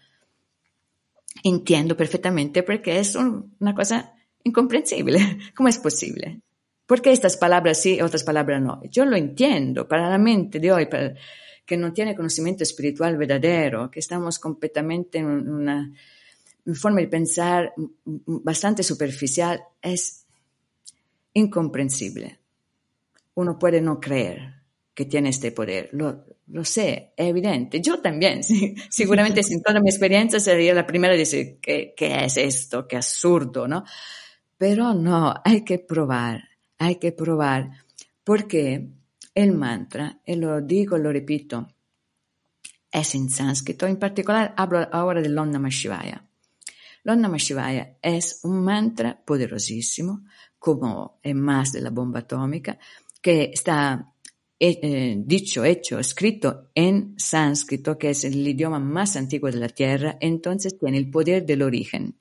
entiendo 1.41 1.95
perfectamente 1.95 2.63
porque 2.63 2.99
es 2.99 3.15
un, 3.15 3.55
una 3.61 3.73
cosa 3.73 4.13
incomprensible. 4.43 5.39
¿Cómo 5.55 5.69
es 5.69 5.77
posible? 5.77 6.41
¿Por 6.85 7.01
qué 7.01 7.13
estas 7.13 7.37
palabras 7.37 7.81
sí 7.81 7.95
y 7.95 8.01
otras 8.01 8.25
palabras 8.25 8.61
no? 8.61 8.81
Yo 8.89 9.05
lo 9.05 9.15
entiendo 9.15 9.87
para 9.87 10.09
la 10.09 10.17
mente 10.17 10.59
de 10.59 10.73
hoy, 10.73 10.87
para, 10.87 11.15
que 11.65 11.77
no 11.77 11.93
tiene 11.93 12.15
conocimiento 12.15 12.63
espiritual 12.63 13.17
verdadero, 13.17 13.89
que 13.89 13.99
estamos 13.99 14.39
completamente 14.39 15.19
en 15.19 15.25
una, 15.27 15.91
forma 16.73 17.01
de 17.01 17.07
pensar 17.07 17.73
bastante 18.05 18.83
superficial, 18.83 19.61
es 19.81 20.25
incomprensible. 21.33 22.39
Uno 23.35 23.57
puede 23.57 23.81
no 23.81 23.99
creer 23.99 24.55
que 24.93 25.05
tiene 25.05 25.29
este 25.29 25.51
poder. 25.51 25.89
Lo, 25.93 26.25
lo 26.47 26.65
sé, 26.65 27.13
es 27.15 27.27
evidente. 27.27 27.81
Yo 27.81 28.01
también, 28.01 28.43
sí, 28.43 28.75
seguramente 28.89 29.43
sin 29.43 29.61
toda 29.61 29.79
mi 29.79 29.89
experiencia 29.89 30.39
sería 30.39 30.73
la 30.73 30.85
primera 30.85 31.13
a 31.13 31.17
decir, 31.17 31.57
¿qué, 31.61 31.93
¿qué 31.95 32.25
es 32.25 32.37
esto? 32.37 32.87
Qué 32.87 32.97
absurdo, 32.97 33.67
¿no? 33.67 33.85
Pero 34.57 34.93
no, 34.93 35.33
hay 35.43 35.63
que 35.63 35.79
probar, 35.79 36.43
hay 36.77 36.97
que 36.97 37.11
probar, 37.11 37.71
porque 38.23 38.89
el 39.33 39.53
mantra, 39.53 40.19
y 40.25 40.35
lo 40.35 40.61
digo, 40.61 40.97
lo 40.97 41.11
repito, 41.11 41.67
es 42.91 43.15
en 43.15 43.29
sánscrito, 43.29 43.87
en 43.87 43.97
particular 43.97 44.53
hablo 44.57 44.87
ahora 44.91 45.21
del 45.21 45.37
Om 45.37 45.51
Namah 45.51 45.69
Shivaya. 45.69 46.25
Shivaya 47.03 47.97
es 48.01 48.41
un 48.43 48.63
mantra 48.63 49.19
poderosísimo, 49.23 50.25
como 50.59 51.19
es 51.23 51.33
más 51.33 51.71
de 51.71 51.81
la 51.81 51.89
bomba 51.89 52.19
atómica, 52.19 52.77
que 53.21 53.51
está 53.53 54.13
eh, 54.59 55.15
dicho, 55.17 55.63
hecho, 55.63 55.97
escrito 55.97 56.69
en 56.75 57.15
sánscrito, 57.17 57.97
que 57.97 58.11
es 58.11 58.23
el 58.25 58.47
idioma 58.47 58.79
más 58.79 59.15
antiguo 59.15 59.49
de 59.49 59.57
la 59.57 59.69
Tierra, 59.69 60.17
entonces 60.19 60.77
tiene 60.77 60.99
el 60.99 61.09
poder 61.09 61.45
del 61.45 61.63
origen. 61.63 62.15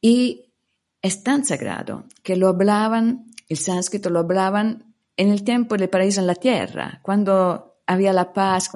Y 0.00 0.52
es 1.00 1.22
tan 1.22 1.44
sagrado 1.44 2.04
que 2.22 2.36
lo 2.36 2.48
hablaban, 2.48 3.30
el 3.48 3.56
sánscrito 3.56 4.10
lo 4.10 4.18
hablaban 4.18 4.87
en 5.18 5.30
el 5.30 5.42
tiempo 5.42 5.76
del 5.76 5.90
paraíso 5.90 6.20
en 6.20 6.28
la 6.28 6.36
Tierra, 6.36 7.00
cuando 7.02 7.80
había 7.86 8.12
la 8.12 8.32
paz, 8.32 8.70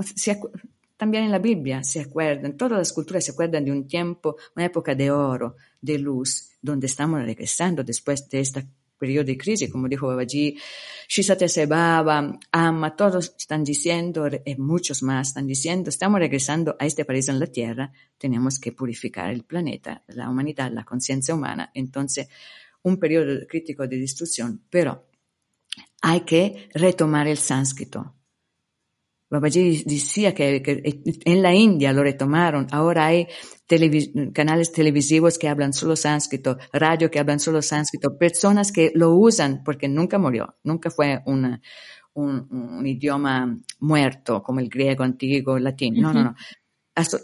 también 0.97 1.25
en 1.25 1.31
la 1.31 1.39
Biblia 1.39 1.85
se 1.85 2.01
acuerdan, 2.01 2.57
todas 2.57 2.79
las 2.79 2.93
culturas 2.93 3.25
se 3.25 3.31
acuerdan 3.31 3.65
de 3.65 3.71
un 3.71 3.87
tiempo, 3.87 4.37
una 4.57 4.67
época 4.67 4.97
de 4.97 5.11
oro, 5.13 5.57
de 5.81 5.99
luz, 6.01 6.51
donde 6.61 6.89
estamos 6.89 7.23
regresando 7.23 7.85
después 7.85 8.29
de 8.29 8.41
esta 8.41 8.65
periodo 8.99 9.25
de 9.25 9.37
crisis, 9.37 9.71
como 9.71 9.89
dijo 9.89 10.07
Babaji, 10.07 10.57
Shisate 11.09 11.49
Sebaba, 11.49 12.39
Ama, 12.53 12.97
todos 12.97 13.35
están 13.37 13.65
diciendo, 13.65 14.29
y 14.45 14.55
muchos 14.57 15.03
más 15.03 15.29
están 15.29 15.47
diciendo, 15.47 15.91
estamos 15.91 16.21
regresando 16.21 16.77
a 16.79 16.87
este 16.87 17.05
país 17.05 17.29
en 17.29 17.41
la 17.41 17.47
Tierra, 17.47 17.93
tenemos 18.17 18.61
que 18.61 18.71
purificar 18.71 19.31
el 19.31 19.43
planeta, 19.43 20.05
la 20.07 20.29
humanidad, 20.31 20.71
la 20.73 20.85
conciencia 20.85 21.35
humana. 21.35 21.73
Entonces, 21.75 22.29
un 22.83 22.97
periodo 22.97 23.45
crítico 23.49 23.89
de 23.89 23.99
destrucción, 23.99 24.63
pero 24.71 25.12
hay 26.03 26.21
que 26.23 26.69
retomar 26.75 27.29
el 27.29 27.39
sánscrito. 27.39 28.15
Babaji 29.31 29.85
decía 29.85 30.35
que, 30.35 30.63
en 31.25 31.43
la 31.43 31.55
India 31.55 31.93
lo 31.95 32.03
retomaron. 32.03 32.67
Ahora 32.71 33.07
hay 33.07 33.29
canales 34.35 34.73
televisivos 34.73 35.39
que 35.39 35.49
hablan 35.49 35.73
solo 35.73 35.97
sánscrito, 35.97 36.59
radio 36.71 37.11
que 37.11 37.19
hablan 37.19 37.41
solo 37.41 37.63
sánscrito, 37.63 38.19
personas 38.19 38.71
que 38.71 38.93
lo 38.95 39.15
usan 39.15 39.63
porque 39.65 39.89
nunca 39.89 40.19
murió, 40.19 40.57
nunca 40.65 40.91
fue 40.91 41.23
un, 41.25 41.59
idioma 42.85 43.59
muerto 43.81 44.43
como 44.43 44.61
el 44.61 44.69
griego 44.69 45.03
antiguo, 45.03 45.57
el 45.57 45.65
latín. 45.65 45.95
No, 45.99 46.13
no, 46.13 46.25
no. 46.25 46.35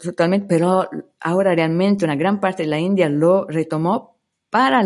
Totalmente, 0.03 0.47
pero 0.49 0.89
ahora 1.21 1.55
realmente 1.55 2.07
una 2.07 2.17
gran 2.17 2.41
parte 2.41 2.63
de 2.63 2.71
la 2.71 2.79
India 2.79 3.11
lo 3.11 3.47
retomó 3.47 4.19
para, 4.49 4.81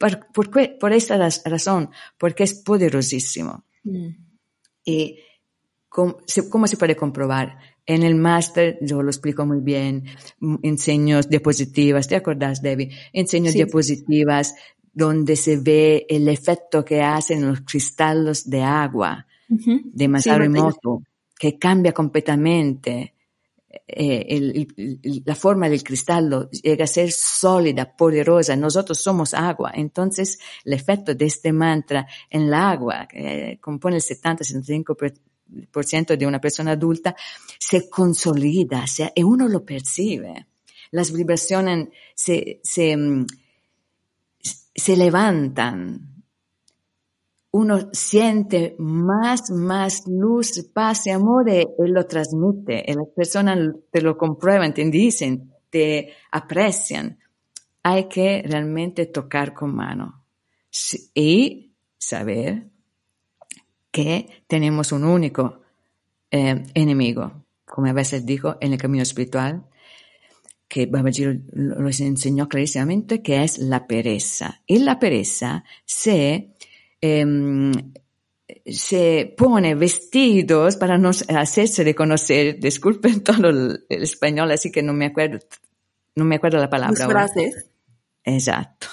por, 0.00 0.92
esta 0.92 1.18
razón, 1.44 1.90
porque 2.18 2.44
es 2.44 2.54
poderosísimo. 2.54 3.64
Mm. 3.84 4.08
Y 4.84 5.18
¿cómo 5.88 6.18
se, 6.26 6.48
¿cómo 6.48 6.66
se 6.66 6.76
puede 6.76 6.96
comprobar? 6.96 7.58
En 7.84 8.02
el 8.02 8.14
máster 8.14 8.78
yo 8.80 9.02
lo 9.02 9.10
explico 9.10 9.44
muy 9.44 9.60
bien, 9.60 10.04
enseño 10.62 11.20
diapositivas, 11.22 12.08
¿te 12.08 12.16
acordás, 12.16 12.62
Debbie? 12.62 12.90
Enseño 13.12 13.52
diapositivas 13.52 14.54
donde 14.92 15.36
se 15.36 15.58
ve 15.58 16.06
el 16.08 16.28
efecto 16.28 16.84
que 16.84 17.02
hacen 17.02 17.46
los 17.46 17.60
cristales 17.60 18.48
de 18.48 18.62
agua 18.62 19.26
de 19.48 20.08
Masaru 20.08 20.44
Emoto, 20.44 21.02
que 21.38 21.58
cambia 21.58 21.92
completamente 21.92 23.14
eh, 23.86 24.66
la 25.24 25.36
forma 25.36 25.68
del 25.68 25.84
cristal 25.84 26.48
llega 26.50 26.84
a 26.84 26.88
ser 26.88 27.12
sólida, 27.12 27.96
poderosa. 27.96 28.56
Nosotros 28.56 29.00
somos 29.00 29.34
agua. 29.34 29.70
Entonces, 29.74 30.38
el 30.64 30.72
efecto 30.72 31.14
de 31.14 31.26
este 31.26 31.52
mantra 31.52 32.08
en 32.28 32.42
el 32.42 32.54
agua, 32.54 33.06
que 33.06 33.58
compone 33.60 33.96
el 33.96 34.02
70-75% 34.02 36.16
de 36.16 36.26
una 36.26 36.40
persona 36.40 36.72
adulta, 36.72 37.14
se 37.58 37.88
consolida, 37.88 38.86
sea, 38.86 39.12
y 39.14 39.22
uno 39.22 39.48
lo 39.48 39.64
percibe. 39.64 40.46
Las 40.90 41.12
vibraciones 41.12 41.88
se, 42.14 42.60
se, 42.64 42.96
mm, 42.96 43.26
se 44.74 44.96
levantan, 44.96 46.19
uno 47.52 47.88
siente 47.92 48.76
más, 48.78 49.50
más 49.50 50.04
luz, 50.06 50.70
paz 50.72 51.06
y 51.06 51.10
amor 51.10 51.48
y, 51.48 51.66
lo 51.78 52.06
transmite. 52.06 52.84
Y 52.86 52.92
las 52.94 53.08
personas 53.14 53.58
te 53.90 54.00
lo 54.00 54.16
comprueban, 54.16 54.72
te 54.72 54.84
dicen, 54.84 55.52
te 55.68 56.14
aprecian. 56.30 57.18
Hay 57.82 58.08
que 58.08 58.42
realmente 58.46 59.06
tocar 59.06 59.52
con 59.54 59.74
mano 59.74 60.24
y 61.14 61.72
saber 61.98 62.68
que 63.90 64.44
tenemos 64.46 64.92
un 64.92 65.04
único 65.04 65.62
eh, 66.30 66.62
enemigo, 66.74 67.44
como 67.64 67.88
a 67.88 67.92
veces 67.92 68.24
dijo 68.24 68.56
en 68.60 68.72
el 68.72 68.78
camino 68.78 69.02
espiritual, 69.02 69.64
que 70.68 70.86
Babaji 70.86 71.24
lo, 71.52 71.88
enseñó 71.88 72.48
clarísimamente, 72.48 73.22
que 73.22 73.42
es 73.42 73.58
la 73.58 73.88
pereza. 73.88 74.62
Y 74.66 74.78
la 74.78 75.00
pereza 75.00 75.64
se 75.84 76.54
Em, 77.00 77.72
se 78.66 79.34
pone 79.36 79.74
vestidos 79.74 80.76
para 80.76 80.98
no 80.98 81.10
hacerse 81.10 81.84
reconocer. 81.84 82.58
Disculpen 82.58 83.20
todo 83.24 83.48
el, 83.48 83.84
español, 83.88 84.50
así 84.50 84.70
que 84.70 84.82
no 84.82 84.92
me 84.92 85.06
acuerdo, 85.06 85.38
no 86.16 86.24
me 86.24 86.36
acuerdo 86.36 86.58
la 86.58 86.70
palabra. 86.70 87.08
frases. 87.08 87.66
Exacto. 88.24 88.86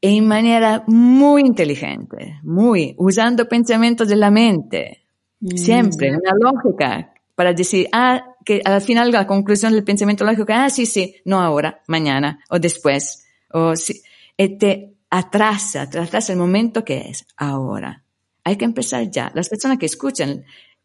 En 0.00 0.26
manera 0.28 0.84
muy 0.86 1.42
inteligente, 1.42 2.38
muy, 2.42 2.94
usando 2.98 3.48
pensamientos 3.48 4.08
de 4.08 4.16
la 4.16 4.30
mente. 4.30 5.02
Mm. 5.40 5.56
Siempre, 5.56 6.10
una 6.10 6.32
lógica 6.38 7.12
para 7.34 7.52
decir, 7.52 7.88
ah, 7.92 8.24
que 8.44 8.60
al 8.64 8.80
final 8.80 9.10
la 9.10 9.26
conclusión 9.26 9.72
del 9.72 9.84
pensamiento 9.84 10.24
lógico, 10.24 10.46
ah, 10.48 10.70
sí, 10.70 10.86
sí, 10.86 11.16
no 11.24 11.40
ahora, 11.40 11.82
mañana 11.86 12.40
o 12.48 12.58
después. 12.58 13.24
O 13.50 13.74
sí, 13.76 14.02
te 14.36 14.97
atrasa, 15.10 15.82
atrasa 15.82 16.32
el 16.32 16.38
momento 16.38 16.84
que 16.84 17.08
es 17.08 17.26
ahora. 17.36 18.04
Hay 18.44 18.56
que 18.56 18.64
empezar 18.64 19.10
ya. 19.10 19.30
Las 19.34 19.48
personas 19.48 19.78
que 19.78 19.86
escuchan, 19.86 20.44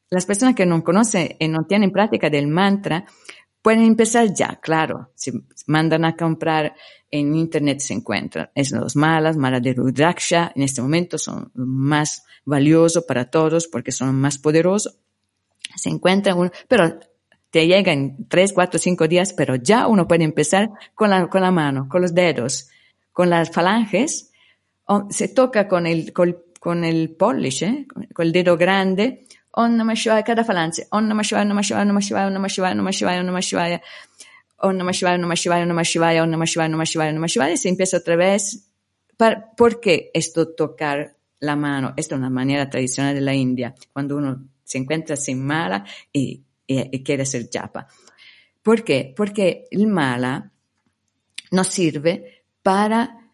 las 0.10 0.26
personas 0.26 0.56
que 0.56 0.66
no 0.66 0.84
conocen 0.84 1.36
y 1.40 1.48
no 1.48 1.66
tienen 1.66 1.92
práctica 1.92 2.30
del 2.30 2.48
mantra, 2.48 3.06
pueden 3.62 3.84
empezar 3.84 4.34
ya, 4.34 4.60
claro. 4.62 5.12
Si 5.16 5.32
mandan 5.68 6.06
a 6.06 6.16
comprar 6.16 6.76
en 7.10 7.36
internet 7.36 7.80
se 7.80 7.94
encuentran. 7.94 8.50
Es 8.56 8.72
los 8.72 8.96
malas, 8.96 9.38
malas 9.38 9.62
de 9.62 9.74
Rudraksha, 9.74 10.52
en 10.56 10.64
este 10.64 10.82
momento 10.82 11.18
son 11.18 11.52
más 11.54 12.24
valiosos 12.44 13.04
para 13.06 13.30
todos 13.30 13.68
porque 13.68 13.92
son 13.92 14.16
más 14.16 14.38
poderosos. 14.38 14.98
Se 15.76 15.90
encuentran 15.90 16.38
uno, 16.38 16.52
pero 16.68 17.00
te 17.50 17.68
llegan 17.68 18.28
tres, 18.28 18.52
cuatro, 18.52 18.80
cinco 18.80 19.08
días, 19.08 19.34
pero 19.34 19.56
ya 19.56 19.88
uno 19.88 20.08
puede 20.08 20.24
empezar 20.24 20.72
con 20.96 21.12
la, 21.12 21.28
con 21.28 21.42
la 21.42 21.52
mano, 21.52 21.88
con 21.88 22.02
los 22.02 22.14
dedos 22.14 22.70
con 23.13 23.30
las 23.30 23.52
falanges, 23.52 24.32
se 25.10 25.28
toca 25.30 25.67
con 25.67 25.88
el, 25.88 26.12
con, 26.12 26.84
el 26.84 27.12
polish, 27.12 27.63
¿eh? 27.63 27.88
con 28.13 28.26
el 28.26 28.32
dedo 28.34 28.58
grande, 28.58 29.26
Om 29.56 29.78
Namah 29.78 29.93
Shivaya, 29.93 30.23
cada 30.23 30.43
falange, 30.43 30.88
Om 30.89 31.08
Namah 31.08 31.21
Shivaya, 31.21 31.45
Namah 31.45 31.62
Shivaya, 31.62 31.86
Namah 31.86 32.02
Shivaya, 32.02 32.30
Namah 32.32 32.49
Shivaya, 32.49 32.73
Namah 32.76 32.91
Shivaya, 32.91 33.21
Namah 33.23 33.41
Shivaya, 33.41 33.82
Om 34.58 34.78
Namah 34.78 34.93
Shivaya, 34.93 35.17
Namah 35.19 35.36
Shivaya, 35.36 35.65
Namah 35.65 35.84
Shivaya, 35.84 36.23
Om 36.23 36.32
Namah 36.32 36.47
Shivaya, 36.49 36.69
Namah 36.71 36.86
Shivaya, 36.86 37.13
Namah 37.13 37.28
Shivaya, 37.28 37.58
se 37.58 37.69
empieza 37.69 37.97
otra 37.97 38.15
vez. 38.15 38.67
¿Por 39.56 39.80
qué 39.80 40.10
esto 40.15 40.56
tocar 40.56 41.15
la 41.39 41.56
mano? 41.56 41.93
Esta 41.97 42.15
es 42.15 42.19
una 42.19 42.32
manera 42.32 42.67
tradicional 42.67 43.13
de 43.13 43.21
la 43.21 43.36
India, 43.36 43.76
cuando 43.93 44.17
uno 44.17 44.43
se 44.63 44.80
encuentra 44.80 45.15
sin 45.15 45.45
mala 45.45 45.86
y, 46.12 46.41
y 46.65 47.04
quiere 47.04 47.21
hacer 47.21 47.47
japa. 47.54 47.88
¿Por 48.63 48.84
qué? 48.84 49.13
Porque 49.15 49.65
el 49.69 49.86
mala 49.86 50.52
nos 51.52 51.67
sirve 51.67 52.33
para 52.63 53.30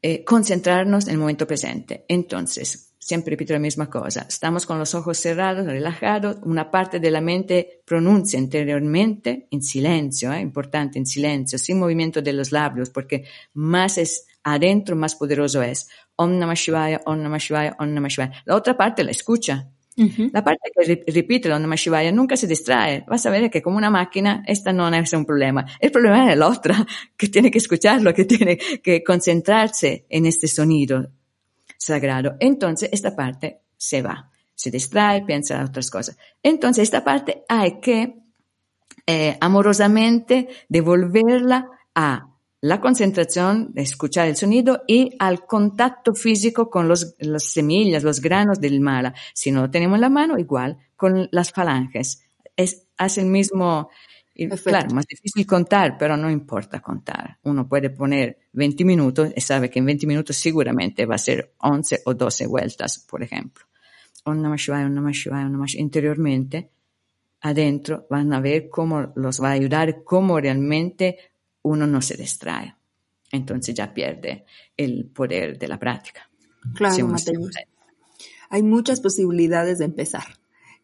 eh, 0.00 0.24
concentrarnos 0.24 1.06
en 1.06 1.12
el 1.12 1.18
momento 1.18 1.46
presente. 1.46 2.06
Entonces, 2.08 2.94
siempre 2.98 3.32
repito 3.32 3.52
la 3.52 3.58
misma 3.58 3.90
cosa, 3.90 4.24
estamos 4.28 4.64
con 4.64 4.78
los 4.78 4.94
ojos 4.94 5.18
cerrados, 5.18 5.66
relajados, 5.66 6.36
una 6.42 6.70
parte 6.70 7.00
de 7.00 7.10
la 7.10 7.20
mente 7.20 7.82
pronuncia 7.84 8.38
interiormente 8.38 9.48
en 9.50 9.62
silencio, 9.62 10.32
¿eh? 10.32 10.40
importante, 10.40 10.98
en 10.98 11.06
silencio, 11.06 11.58
sin 11.58 11.78
movimiento 11.78 12.22
de 12.22 12.32
los 12.32 12.52
labios, 12.52 12.88
porque 12.88 13.24
más 13.52 13.98
es 13.98 14.26
adentro, 14.42 14.96
más 14.96 15.16
poderoso 15.16 15.62
es. 15.62 15.88
Om 16.16 16.38
Namah 16.38 16.54
Shivaya, 16.54 17.00
Om 17.04 17.22
Namah 17.22 17.38
Shivaya, 17.38 17.76
Om 17.78 17.92
Namah 17.92 18.08
Shivaya. 18.08 18.42
La 18.44 18.54
otra 18.54 18.76
parte 18.76 19.04
la 19.04 19.10
escucha, 19.10 19.70
la 19.96 20.42
parte 20.42 20.70
que 20.74 21.04
repite 21.12 21.48
la 21.48 21.58
Namah 21.58 21.76
Shivaya 21.76 22.12
nunca 22.12 22.36
se 22.36 22.46
distrae. 22.46 23.04
Vas 23.06 23.26
a 23.26 23.30
ver 23.30 23.50
que 23.50 23.60
como 23.60 23.76
una 23.76 23.90
máquina, 23.90 24.42
esta 24.46 24.72
no 24.72 24.88
es 24.88 25.12
un 25.12 25.24
problema. 25.24 25.66
El 25.78 25.90
problema 25.90 26.30
es 26.30 26.38
la 26.38 26.48
otra, 26.48 26.86
que 27.16 27.28
tiene 27.28 27.50
que 27.50 27.58
escucharlo, 27.58 28.14
que 28.14 28.24
tiene 28.24 28.56
que 28.56 29.02
concentrarse 29.02 30.06
en 30.08 30.26
este 30.26 30.46
sonido 30.46 31.10
sagrado. 31.76 32.36
Entonces, 32.40 32.88
esta 32.92 33.14
parte 33.14 33.60
se 33.76 34.02
va, 34.02 34.30
se 34.54 34.70
distrae, 34.70 35.24
piensa 35.24 35.56
en 35.56 35.64
otras 35.64 35.90
cosas. 35.90 36.16
Entonces, 36.42 36.84
esta 36.84 37.04
parte 37.04 37.44
hay 37.48 37.80
que 37.80 38.14
eh, 39.06 39.36
amorosamente 39.40 40.48
devolverla 40.68 41.68
a 41.94 42.29
la 42.62 42.80
concentración 42.80 43.72
de 43.72 43.82
escuchar 43.82 44.28
el 44.28 44.36
sonido 44.36 44.82
y 44.86 45.16
al 45.18 45.46
contacto 45.46 46.14
físico 46.14 46.68
con 46.68 46.88
los, 46.88 47.14
las 47.18 47.44
semillas, 47.44 48.02
los 48.02 48.20
granos 48.20 48.60
del 48.60 48.80
mala. 48.80 49.14
Si 49.32 49.50
no 49.50 49.62
lo 49.62 49.70
tenemos 49.70 49.96
en 49.96 50.02
la 50.02 50.10
mano, 50.10 50.38
igual 50.38 50.76
con 50.94 51.28
las 51.32 51.52
falanges. 51.52 52.22
Es, 52.54 52.86
hace 52.98 53.22
el 53.22 53.28
mismo, 53.28 53.88
claro, 54.62 54.94
más 54.94 55.06
difícil 55.06 55.46
contar, 55.46 55.96
pero 55.98 56.18
no 56.18 56.30
importa 56.30 56.80
contar. 56.80 57.38
Uno 57.44 57.66
puede 57.66 57.88
poner 57.88 58.38
20 58.52 58.84
minutos 58.84 59.32
y 59.34 59.40
sabe 59.40 59.70
que 59.70 59.78
en 59.78 59.86
20 59.86 60.06
minutos 60.06 60.36
seguramente 60.36 61.06
va 61.06 61.14
a 61.14 61.18
ser 61.18 61.54
11 61.58 62.02
o 62.04 62.12
12 62.12 62.46
vueltas, 62.46 62.98
por 63.08 63.22
ejemplo. 63.22 63.64
Interiormente, 65.76 66.70
adentro, 67.40 68.06
van 68.10 68.32
a 68.34 68.40
ver 68.40 68.68
cómo 68.68 69.12
los 69.16 69.42
va 69.42 69.48
a 69.48 69.52
ayudar, 69.52 70.04
cómo 70.04 70.38
realmente 70.38 71.29
uno 71.62 71.86
no 71.86 72.02
se 72.02 72.16
distrae. 72.16 72.74
Entonces 73.32 73.74
ya 73.74 73.94
pierde 73.94 74.44
el 74.76 75.06
poder 75.06 75.58
de 75.58 75.68
la 75.68 75.78
práctica. 75.78 76.28
Claro, 76.74 77.14
Hay 78.48 78.62
muchas 78.62 79.00
posibilidades 79.00 79.78
de 79.78 79.84
empezar. 79.84 80.40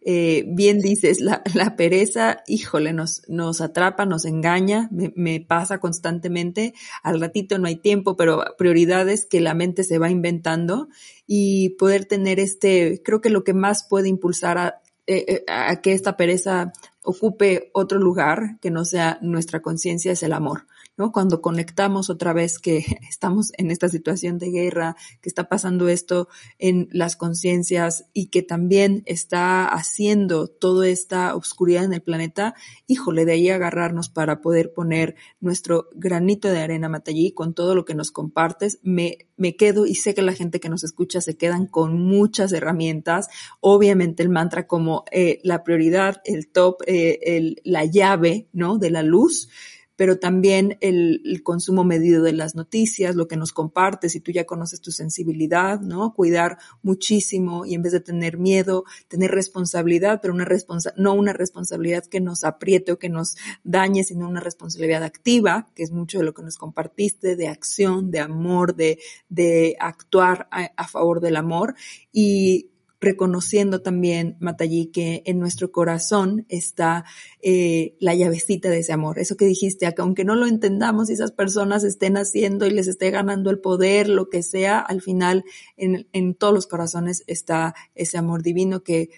Eh, 0.08 0.44
bien 0.46 0.78
dices, 0.78 1.20
la, 1.20 1.42
pereza, 1.76 2.44
híjole, 2.46 2.92
nos, 2.92 3.22
nos 3.26 3.60
atrapa, 3.60 4.06
nos 4.06 4.24
engaña, 4.24 4.88
me, 4.92 5.12
me, 5.16 5.40
pasa 5.40 5.78
constantemente. 5.78 6.74
Al 7.02 7.20
ratito 7.20 7.58
no 7.58 7.66
hay 7.66 7.74
tiempo, 7.74 8.16
pero 8.16 8.44
prioridades 8.56 9.26
que 9.26 9.40
la 9.40 9.54
mente 9.54 9.82
se 9.82 9.98
va 9.98 10.08
inventando 10.08 10.88
y 11.26 11.70
poder 11.70 12.04
tener 12.04 12.38
este, 12.38 13.02
creo 13.04 13.20
que 13.20 13.30
lo 13.30 13.42
que 13.42 13.52
más 13.52 13.82
puede 13.82 14.08
impulsar 14.08 14.58
a, 14.58 14.80
eh, 15.08 15.24
eh, 15.28 15.44
a 15.48 15.80
que 15.80 15.92
esta 15.92 16.16
pereza 16.16 16.72
ocupe 17.06 17.70
otro 17.72 17.98
lugar 17.98 18.58
que 18.60 18.70
no 18.70 18.84
sea 18.84 19.18
nuestra 19.22 19.62
conciencia 19.62 20.12
es 20.12 20.22
el 20.22 20.32
amor. 20.32 20.66
¿No? 20.96 21.12
Cuando 21.12 21.40
conectamos 21.40 22.10
otra 22.10 22.32
vez 22.32 22.58
que 22.58 22.84
estamos 23.08 23.52
en 23.56 23.70
esta 23.70 23.88
situación 23.88 24.38
de 24.38 24.50
guerra, 24.50 24.96
que 25.20 25.28
está 25.28 25.48
pasando 25.48 25.88
esto 25.88 26.28
en 26.58 26.88
las 26.92 27.16
conciencias 27.16 28.06
y 28.12 28.26
que 28.26 28.42
también 28.42 29.02
está 29.06 29.66
haciendo 29.66 30.48
toda 30.48 30.88
esta 30.88 31.34
oscuridad 31.34 31.84
en 31.84 31.92
el 31.92 32.02
planeta, 32.02 32.54
híjole, 32.86 33.24
de 33.24 33.32
ahí 33.32 33.50
agarrarnos 33.50 34.08
para 34.08 34.40
poder 34.40 34.72
poner 34.72 35.16
nuestro 35.40 35.88
granito 35.94 36.48
de 36.48 36.60
arena, 36.60 36.88
Matallí, 36.88 37.32
con 37.32 37.54
todo 37.54 37.74
lo 37.74 37.84
que 37.84 37.94
nos 37.94 38.10
compartes. 38.10 38.78
Me, 38.82 39.18
me 39.36 39.56
quedo 39.56 39.86
y 39.86 39.94
sé 39.94 40.14
que 40.14 40.22
la 40.22 40.32
gente 40.32 40.60
que 40.60 40.68
nos 40.68 40.84
escucha 40.84 41.20
se 41.20 41.36
quedan 41.36 41.66
con 41.66 42.00
muchas 42.00 42.52
herramientas. 42.52 43.28
Obviamente 43.60 44.22
el 44.22 44.28
mantra 44.28 44.66
como 44.66 45.04
eh, 45.10 45.40
la 45.42 45.62
prioridad, 45.64 46.20
el 46.24 46.48
top, 46.48 46.82
eh, 46.86 47.54
la 47.64 47.84
llave, 47.84 48.48
¿no? 48.52 48.78
De 48.78 48.90
la 48.90 49.02
luz 49.02 49.48
pero 49.96 50.18
también 50.18 50.78
el, 50.80 51.42
consumo 51.42 51.84
medido 51.84 52.22
de 52.22 52.32
las 52.32 52.54
noticias, 52.54 53.14
lo 53.14 53.28
que 53.28 53.36
nos 53.36 53.52
compartes, 53.52 54.12
si 54.12 54.20
tú 54.20 54.30
ya 54.30 54.44
conoces 54.44 54.80
tu 54.80 54.90
sensibilidad, 54.90 55.80
¿no? 55.80 56.12
Cuidar 56.14 56.58
muchísimo 56.82 57.64
y 57.66 57.74
en 57.74 57.82
vez 57.82 57.92
de 57.92 58.00
tener 58.00 58.38
miedo, 58.38 58.84
tener 59.08 59.30
responsabilidad, 59.30 60.20
pero 60.20 60.34
una 60.34 60.44
responsa 60.44 60.92
no 60.96 61.14
una 61.14 61.32
responsabilidad 61.32 62.04
que 62.04 62.20
nos 62.20 62.44
apriete 62.44 62.92
o 62.92 62.98
que 62.98 63.08
nos 63.08 63.36
dañe, 63.64 64.04
sino 64.04 64.28
una 64.28 64.40
responsabilidad 64.40 65.02
activa, 65.02 65.68
que 65.74 65.82
es 65.82 65.92
mucho 65.92 66.18
de 66.18 66.24
lo 66.24 66.34
que 66.34 66.42
nos 66.42 66.56
compartiste, 66.56 67.36
de 67.36 67.48
acción, 67.48 68.10
de 68.10 68.20
amor, 68.20 68.74
de, 68.74 68.98
de 69.28 69.76
actuar 69.78 70.48
a, 70.50 70.70
a 70.76 70.88
favor 70.88 71.20
del 71.20 71.36
amor 71.36 71.74
y 72.12 72.70
reconociendo 73.00 73.82
también, 73.82 74.36
Matallí, 74.40 74.86
que 74.86 75.22
en 75.26 75.38
nuestro 75.38 75.70
corazón 75.70 76.46
está 76.48 77.04
eh, 77.42 77.96
la 78.00 78.14
llavecita 78.14 78.70
de 78.70 78.78
ese 78.78 78.92
amor. 78.92 79.18
Eso 79.18 79.36
que 79.36 79.44
dijiste, 79.44 79.92
que 79.94 80.02
aunque 80.02 80.24
no 80.24 80.34
lo 80.34 80.46
entendamos 80.46 81.10
y 81.10 81.12
esas 81.12 81.32
personas 81.32 81.84
estén 81.84 82.16
haciendo 82.16 82.66
y 82.66 82.70
les 82.70 82.88
esté 82.88 83.10
ganando 83.10 83.50
el 83.50 83.58
poder, 83.58 84.08
lo 84.08 84.30
que 84.30 84.42
sea, 84.42 84.78
al 84.78 85.02
final 85.02 85.44
en, 85.76 86.08
en 86.12 86.34
todos 86.34 86.54
los 86.54 86.66
corazones 86.66 87.22
está 87.26 87.74
ese 87.94 88.18
amor 88.18 88.42
divino 88.42 88.82
que 88.82 89.10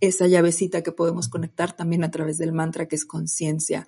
esa 0.00 0.26
llavecita 0.26 0.82
que 0.82 0.92
podemos 0.92 1.28
conectar 1.28 1.74
también 1.74 2.04
a 2.04 2.10
través 2.10 2.38
del 2.38 2.52
mantra 2.52 2.86
que 2.86 2.96
es 2.96 3.04
conciencia. 3.04 3.86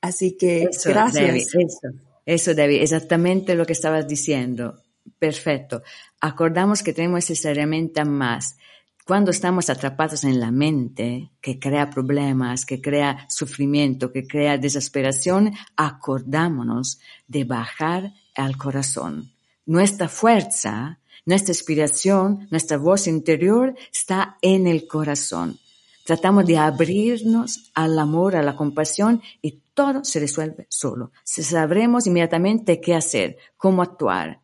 Así 0.00 0.36
que 0.36 0.70
gracias. 0.84 1.54
eso, 1.54 1.88
eso, 2.24 2.54
David, 2.54 2.82
exactamente 2.82 3.54
lo 3.54 3.66
que 3.66 3.72
estabas 3.72 4.08
diciendo. 4.08 4.82
Perfecto. 5.18 5.82
Acordamos 6.20 6.82
que 6.82 6.92
tenemos 6.92 7.28
esa 7.30 7.50
herramienta 7.50 8.04
más 8.04 8.56
cuando 9.04 9.32
estamos 9.32 9.68
atrapados 9.68 10.24
en 10.24 10.38
la 10.38 10.50
mente, 10.52 11.32
que 11.40 11.58
crea 11.58 11.90
problemas, 11.90 12.64
que 12.64 12.80
crea 12.80 13.26
sufrimiento, 13.28 14.12
que 14.12 14.26
crea 14.26 14.58
desesperación, 14.58 15.52
acordámonos 15.76 17.00
de 17.26 17.44
bajar 17.44 18.12
al 18.36 18.56
corazón. 18.56 19.32
Nuestra 19.66 20.08
fuerza, 20.08 21.00
nuestra 21.26 21.52
inspiración, 21.52 22.46
nuestra 22.50 22.78
voz 22.78 23.06
interior 23.06 23.74
está 23.92 24.38
en 24.40 24.66
el 24.66 24.86
corazón. 24.86 25.58
Tratamos 26.04 26.46
de 26.46 26.58
abrirnos 26.58 27.70
al 27.74 27.98
amor, 27.98 28.34
a 28.34 28.42
la 28.42 28.56
compasión 28.56 29.22
y 29.40 29.62
todo 29.74 30.04
se 30.04 30.20
resuelve 30.20 30.66
solo. 30.68 31.12
Sabremos 31.24 32.06
inmediatamente 32.06 32.80
qué 32.80 32.94
hacer, 32.94 33.36
cómo 33.56 33.82
actuar, 33.82 34.40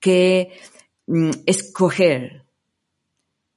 qué 0.00 0.52
mm, 1.06 1.30
escoger 1.46 2.45